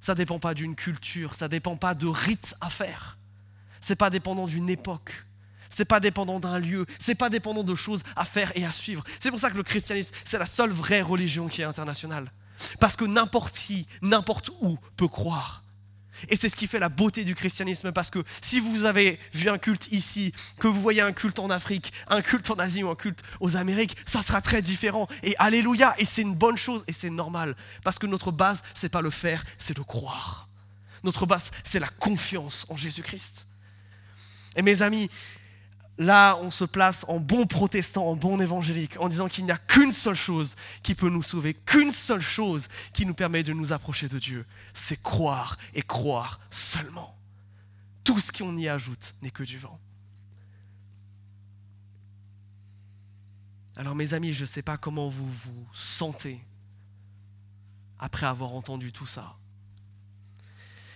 Ça 0.00 0.12
ne 0.12 0.18
dépend 0.18 0.38
pas 0.38 0.54
d'une 0.54 0.76
culture, 0.76 1.34
ça 1.34 1.46
ne 1.46 1.50
dépend 1.50 1.76
pas 1.76 1.94
de 1.94 2.06
rites 2.06 2.56
à 2.60 2.70
faire. 2.70 3.18
C'est 3.80 3.96
pas 3.96 4.10
dépendant 4.10 4.46
d'une 4.46 4.70
époque 4.70 5.24
c'est 5.70 5.84
pas 5.84 6.00
dépendant 6.00 6.40
d'un 6.40 6.58
lieu, 6.58 6.86
c'est 6.98 7.14
pas 7.14 7.30
dépendant 7.30 7.62
de 7.62 7.74
choses 7.74 8.02
à 8.16 8.24
faire 8.24 8.52
et 8.56 8.64
à 8.64 8.72
suivre. 8.72 9.04
C'est 9.20 9.30
pour 9.30 9.40
ça 9.40 9.50
que 9.50 9.56
le 9.56 9.62
christianisme, 9.62 10.14
c'est 10.24 10.38
la 10.38 10.46
seule 10.46 10.70
vraie 10.70 11.02
religion 11.02 11.48
qui 11.48 11.62
est 11.62 11.64
internationale. 11.64 12.30
Parce 12.78 12.96
que 12.96 13.04
n'importe 13.04 13.56
qui, 13.56 13.86
n'importe 14.02 14.50
où 14.60 14.78
peut 14.96 15.08
croire. 15.08 15.62
Et 16.28 16.36
c'est 16.36 16.48
ce 16.48 16.56
qui 16.56 16.66
fait 16.66 16.78
la 16.78 16.88
beauté 16.88 17.24
du 17.24 17.34
christianisme, 17.34 17.92
parce 17.92 18.10
que 18.10 18.18
si 18.42 18.60
vous 18.60 18.84
avez 18.84 19.18
vu 19.32 19.48
un 19.48 19.58
culte 19.58 19.88
ici, 19.90 20.34
que 20.58 20.66
vous 20.66 20.80
voyez 20.80 21.00
un 21.00 21.12
culte 21.12 21.38
en 21.38 21.48
Afrique, 21.48 21.92
un 22.08 22.20
culte 22.20 22.50
en 22.50 22.56
Asie 22.56 22.82
ou 22.82 22.90
un 22.90 22.94
culte 22.94 23.22
aux 23.40 23.56
Amériques, 23.56 23.96
ça 24.04 24.20
sera 24.20 24.42
très 24.42 24.60
différent. 24.60 25.08
Et 25.22 25.34
alléluia, 25.38 25.94
et 25.98 26.04
c'est 26.04 26.22
une 26.22 26.34
bonne 26.34 26.58
chose, 26.58 26.84
et 26.88 26.92
c'est 26.92 27.10
normal, 27.10 27.56
parce 27.84 27.98
que 27.98 28.06
notre 28.06 28.32
base, 28.32 28.62
c'est 28.74 28.88
pas 28.90 29.00
le 29.00 29.10
faire, 29.10 29.44
c'est 29.56 29.76
le 29.76 29.84
croire. 29.84 30.48
Notre 31.04 31.24
base, 31.24 31.50
c'est 31.64 31.80
la 31.80 31.88
confiance 31.88 32.66
en 32.68 32.76
Jésus-Christ. 32.76 33.46
Et 34.56 34.62
mes 34.62 34.82
amis, 34.82 35.08
là, 36.00 36.38
on 36.40 36.50
se 36.50 36.64
place 36.64 37.04
en 37.08 37.20
bon 37.20 37.46
protestant, 37.46 38.08
en 38.08 38.16
bon 38.16 38.40
évangélique, 38.40 38.98
en 38.98 39.08
disant 39.08 39.28
qu'il 39.28 39.44
n'y 39.44 39.50
a 39.50 39.58
qu'une 39.58 39.92
seule 39.92 40.16
chose 40.16 40.56
qui 40.82 40.94
peut 40.94 41.10
nous 41.10 41.22
sauver, 41.22 41.52
qu'une 41.52 41.92
seule 41.92 42.22
chose 42.22 42.68
qui 42.94 43.04
nous 43.04 43.12
permet 43.12 43.42
de 43.42 43.52
nous 43.52 43.72
approcher 43.72 44.08
de 44.08 44.18
Dieu, 44.18 44.46
c'est 44.72 45.00
croire 45.02 45.58
et 45.74 45.82
croire 45.82 46.40
seulement. 46.48 47.14
Tout 48.02 48.18
ce 48.18 48.32
qu'on 48.32 48.56
y 48.56 48.66
ajoute 48.66 49.14
n'est 49.20 49.30
que 49.30 49.42
du 49.42 49.58
vent. 49.58 49.78
Alors 53.76 53.94
mes 53.94 54.14
amis, 54.14 54.32
je 54.32 54.42
ne 54.42 54.46
sais 54.46 54.62
pas 54.62 54.78
comment 54.78 55.08
vous 55.08 55.28
vous 55.28 55.68
sentez 55.72 56.42
après 57.98 58.26
avoir 58.26 58.54
entendu 58.54 58.90
tout 58.90 59.06
ça. 59.06 59.36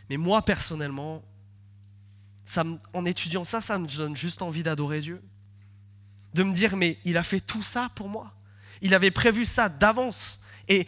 Mais 0.08 0.16
moi 0.16 0.40
personnellement, 0.40 1.22
en 2.92 3.04
étudiant 3.04 3.44
ça, 3.44 3.60
ça 3.60 3.78
me 3.78 3.86
donne 3.86 4.16
juste 4.16 4.42
envie 4.42 4.62
d'adorer 4.62 5.00
Dieu. 5.00 5.22
De 6.34 6.42
me 6.42 6.52
dire, 6.52 6.76
mais 6.76 6.98
il 7.04 7.16
a 7.16 7.22
fait 7.22 7.40
tout 7.40 7.62
ça 7.62 7.90
pour 7.94 8.08
moi. 8.08 8.34
Il 8.80 8.94
avait 8.94 9.10
prévu 9.10 9.46
ça 9.46 9.68
d'avance. 9.68 10.40
Et, 10.66 10.86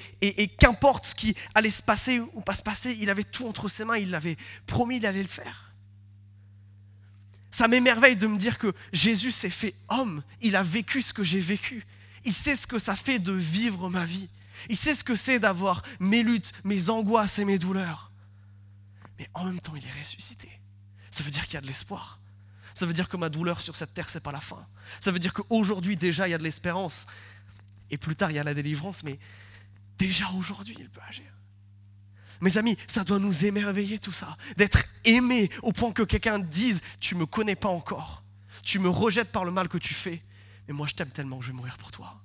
qu'importe 0.58 1.06
ce 1.06 1.14
qui 1.14 1.34
allait 1.54 1.70
se 1.70 1.82
passer 1.82 2.20
ou 2.20 2.40
pas 2.40 2.54
se 2.54 2.62
passer, 2.62 2.96
il 2.98 3.10
avait 3.10 3.24
tout 3.24 3.46
entre 3.46 3.68
ses 3.68 3.84
mains, 3.84 3.98
il 3.98 4.10
l'avait 4.10 4.36
promis, 4.66 4.96
il 4.96 5.06
allait 5.06 5.22
le 5.22 5.28
faire. 5.28 5.74
Ça 7.50 7.68
m'émerveille 7.68 8.16
de 8.16 8.26
me 8.26 8.38
dire 8.38 8.58
que 8.58 8.74
Jésus 8.92 9.32
s'est 9.32 9.50
fait 9.50 9.74
homme, 9.88 10.22
il 10.40 10.56
a 10.56 10.62
vécu 10.62 11.02
ce 11.02 11.12
que 11.12 11.22
j'ai 11.22 11.40
vécu, 11.40 11.86
il 12.24 12.32
sait 12.32 12.56
ce 12.56 12.66
que 12.66 12.78
ça 12.78 12.96
fait 12.96 13.18
de 13.18 13.32
vivre 13.32 13.90
ma 13.90 14.06
vie, 14.06 14.28
il 14.70 14.76
sait 14.78 14.94
ce 14.94 15.04
que 15.04 15.16
c'est 15.16 15.38
d'avoir 15.38 15.82
mes 16.00 16.22
luttes, 16.22 16.52
mes 16.64 16.88
angoisses 16.88 17.38
et 17.38 17.44
mes 17.44 17.58
douleurs. 17.58 18.10
Mais 19.18 19.28
en 19.34 19.44
même 19.44 19.60
temps, 19.60 19.76
il 19.76 19.86
est 19.86 19.98
ressuscité 19.98 20.48
ça 21.10 21.22
veut 21.22 21.30
dire 21.30 21.44
qu'il 21.44 21.54
y 21.54 21.56
a 21.58 21.60
de 21.60 21.66
l'espoir. 21.66 22.20
Ça 22.74 22.84
veut 22.84 22.92
dire 22.92 23.08
que 23.08 23.16
ma 23.16 23.28
douleur 23.28 23.60
sur 23.60 23.74
cette 23.74 23.94
terre, 23.94 24.08
c'est 24.08 24.20
pas 24.22 24.32
la 24.32 24.40
fin. 24.40 24.66
Ça 25.00 25.10
veut 25.10 25.18
dire 25.18 25.32
qu'aujourd'hui, 25.32 25.96
déjà, 25.96 26.28
il 26.28 26.32
y 26.32 26.34
a 26.34 26.38
de 26.38 26.42
l'espérance. 26.42 27.06
Et 27.90 27.96
plus 27.96 28.16
tard, 28.16 28.30
il 28.30 28.34
y 28.34 28.38
a 28.38 28.44
la 28.44 28.54
délivrance, 28.54 29.02
mais 29.02 29.18
déjà 29.96 30.28
aujourd'hui, 30.36 30.76
il 30.78 30.90
peut 30.90 31.00
agir. 31.08 31.24
Mes 32.40 32.58
amis, 32.58 32.76
ça 32.86 33.02
doit 33.02 33.18
nous 33.18 33.46
émerveiller 33.46 33.98
tout 33.98 34.12
ça, 34.12 34.36
d'être 34.56 34.84
aimé 35.04 35.50
au 35.62 35.72
point 35.72 35.92
que 35.92 36.02
quelqu'un 36.02 36.38
dise 36.38 36.82
Tu 37.00 37.14
me 37.14 37.24
connais 37.24 37.56
pas 37.56 37.68
encore, 37.68 38.22
tu 38.62 38.78
me 38.78 38.90
rejettes 38.90 39.32
par 39.32 39.44
le 39.44 39.52
mal 39.52 39.68
que 39.68 39.78
tu 39.78 39.94
fais, 39.94 40.20
mais 40.68 40.74
moi 40.74 40.86
je 40.86 40.94
t'aime 40.94 41.10
tellement 41.10 41.38
que 41.38 41.46
je 41.46 41.50
vais 41.50 41.56
mourir 41.56 41.78
pour 41.78 41.90
toi. 41.90 42.20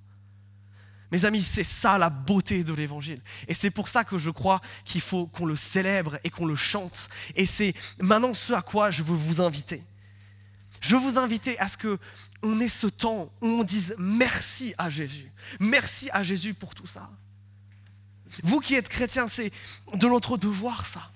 Mes 1.11 1.25
amis, 1.25 1.43
c'est 1.43 1.65
ça 1.65 1.97
la 1.97 2.09
beauté 2.09 2.63
de 2.63 2.73
l'évangile. 2.73 3.19
Et 3.47 3.53
c'est 3.53 3.69
pour 3.69 3.89
ça 3.89 4.03
que 4.03 4.17
je 4.17 4.29
crois 4.29 4.61
qu'il 4.85 5.01
faut 5.01 5.27
qu'on 5.27 5.45
le 5.45 5.57
célèbre 5.57 6.17
et 6.23 6.29
qu'on 6.29 6.45
le 6.45 6.55
chante. 6.55 7.09
Et 7.35 7.45
c'est 7.45 7.73
maintenant 7.99 8.33
ce 8.33 8.53
à 8.53 8.61
quoi 8.61 8.91
je 8.91 9.03
veux 9.03 9.15
vous 9.15 9.41
inviter. 9.41 9.83
Je 10.79 10.95
veux 10.95 11.01
vous 11.01 11.17
inviter 11.17 11.59
à 11.59 11.67
ce 11.67 11.77
que 11.77 11.99
on 12.43 12.59
ait 12.59 12.67
ce 12.67 12.87
temps 12.87 13.31
où 13.41 13.47
on 13.47 13.63
dise 13.63 13.95
merci 13.99 14.73
à 14.77 14.89
Jésus. 14.89 15.31
Merci 15.59 16.09
à 16.11 16.23
Jésus 16.23 16.53
pour 16.53 16.73
tout 16.73 16.87
ça. 16.87 17.09
Vous 18.43 18.61
qui 18.61 18.75
êtes 18.75 18.89
chrétiens, 18.89 19.27
c'est 19.27 19.51
de 19.93 20.07
notre 20.07 20.37
devoir 20.37 20.85
ça. 20.85 21.11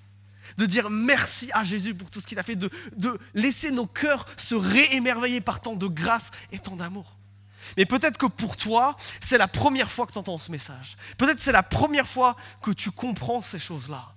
De 0.58 0.66
dire 0.66 0.90
merci 0.90 1.50
à 1.54 1.64
Jésus 1.64 1.96
pour 1.96 2.10
tout 2.12 2.22
ce 2.22 2.28
qu'il 2.28 2.38
a 2.38 2.44
fait, 2.44 2.56
de, 2.56 2.70
de 2.98 3.18
laisser 3.34 3.72
nos 3.72 3.88
cœurs 3.88 4.26
se 4.38 4.56
réémerveiller 4.56 5.42
par 5.42 5.62
tant 5.62 5.76
de 5.76 5.88
grâce 5.88 6.32
et 6.52 6.60
tant 6.60 6.76
d'amour. 6.76 7.15
Mais 7.78 7.86
peut-être 7.86 8.18
que 8.18 8.26
pour 8.26 8.58
toi, 8.58 8.96
c'est 9.20 9.38
la 9.38 9.48
première 9.48 9.90
fois 9.90 10.06
que 10.06 10.12
tu 10.12 10.18
entends 10.18 10.40
ce 10.40 10.52
message. 10.52 10.98
Peut-être 11.18 11.42
c'est 11.42 11.52
la 11.52 11.64
première 11.64 12.08
fois 12.08 12.36
que 12.62 12.72
tu 12.72 12.92
comprends 12.92 13.42
ces 13.42 13.60
choses-là. 13.60 14.14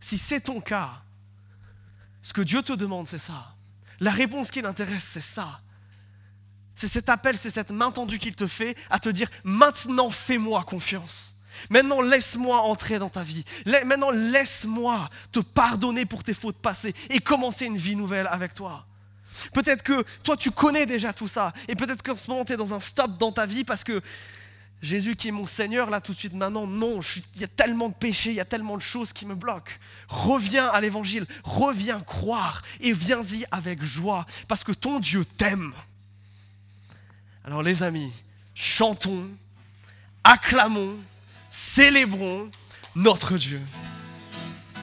Si 0.00 0.18
c'est 0.18 0.40
ton 0.40 0.60
cas, 0.60 1.02
ce 2.22 2.32
que 2.32 2.42
Dieu 2.42 2.62
te 2.62 2.72
demande, 2.72 3.06
c'est 3.06 3.18
ça. 3.18 3.54
La 4.00 4.10
réponse 4.10 4.50
qui 4.50 4.62
l'intéresse, 4.62 5.08
c'est 5.12 5.20
ça. 5.20 5.60
C'est 6.74 6.88
cet 6.88 7.08
appel, 7.08 7.36
c'est 7.36 7.50
cette 7.50 7.70
main 7.70 7.90
tendue 7.90 8.18
qu'il 8.18 8.34
te 8.34 8.46
fait 8.46 8.76
à 8.90 8.98
te 8.98 9.08
dire 9.08 9.28
maintenant 9.44 10.10
fais-moi 10.10 10.64
confiance. 10.64 11.36
Maintenant 11.70 12.00
laisse-moi 12.00 12.60
entrer 12.62 12.98
dans 12.98 13.08
ta 13.08 13.22
vie. 13.22 13.44
Maintenant 13.86 14.10
laisse-moi 14.10 15.08
te 15.30 15.40
pardonner 15.40 16.06
pour 16.06 16.24
tes 16.24 16.34
fautes 16.34 16.56
passées 16.56 16.94
et 17.10 17.20
commencer 17.20 17.66
une 17.66 17.76
vie 17.76 17.96
nouvelle 17.96 18.26
avec 18.26 18.54
toi. 18.54 18.86
Peut-être 19.52 19.82
que 19.82 20.04
toi, 20.22 20.36
tu 20.36 20.50
connais 20.50 20.86
déjà 20.86 21.12
tout 21.12 21.28
ça. 21.28 21.52
Et 21.68 21.76
peut-être 21.76 22.02
qu'en 22.02 22.16
ce 22.16 22.30
moment, 22.30 22.44
tu 22.44 22.52
es 22.52 22.56
dans 22.56 22.74
un 22.74 22.80
stop 22.80 23.18
dans 23.18 23.32
ta 23.32 23.46
vie 23.46 23.64
parce 23.64 23.84
que 23.84 24.00
Jésus 24.82 25.14
qui 25.14 25.28
est 25.28 25.32
mon 25.32 25.46
Seigneur, 25.46 25.90
là 25.90 26.00
tout 26.00 26.12
de 26.12 26.18
suite, 26.18 26.34
maintenant, 26.34 26.66
non, 26.66 27.00
il 27.36 27.40
y 27.40 27.44
a 27.44 27.48
tellement 27.48 27.88
de 27.88 27.94
péchés, 27.94 28.30
il 28.30 28.36
y 28.36 28.40
a 28.40 28.44
tellement 28.44 28.76
de 28.76 28.82
choses 28.82 29.12
qui 29.12 29.24
me 29.26 29.36
bloquent. 29.36 29.72
Reviens 30.08 30.66
à 30.66 30.80
l'Évangile, 30.80 31.24
reviens 31.44 32.00
croire 32.00 32.62
et 32.80 32.92
viens-y 32.92 33.46
avec 33.52 33.82
joie 33.84 34.26
parce 34.48 34.64
que 34.64 34.72
ton 34.72 34.98
Dieu 34.98 35.24
t'aime. 35.24 35.72
Alors 37.44 37.62
les 37.62 37.84
amis, 37.84 38.12
chantons, 38.56 39.30
acclamons, 40.24 40.96
célébrons 41.48 42.50
notre 42.96 43.38
Dieu. 43.38 43.60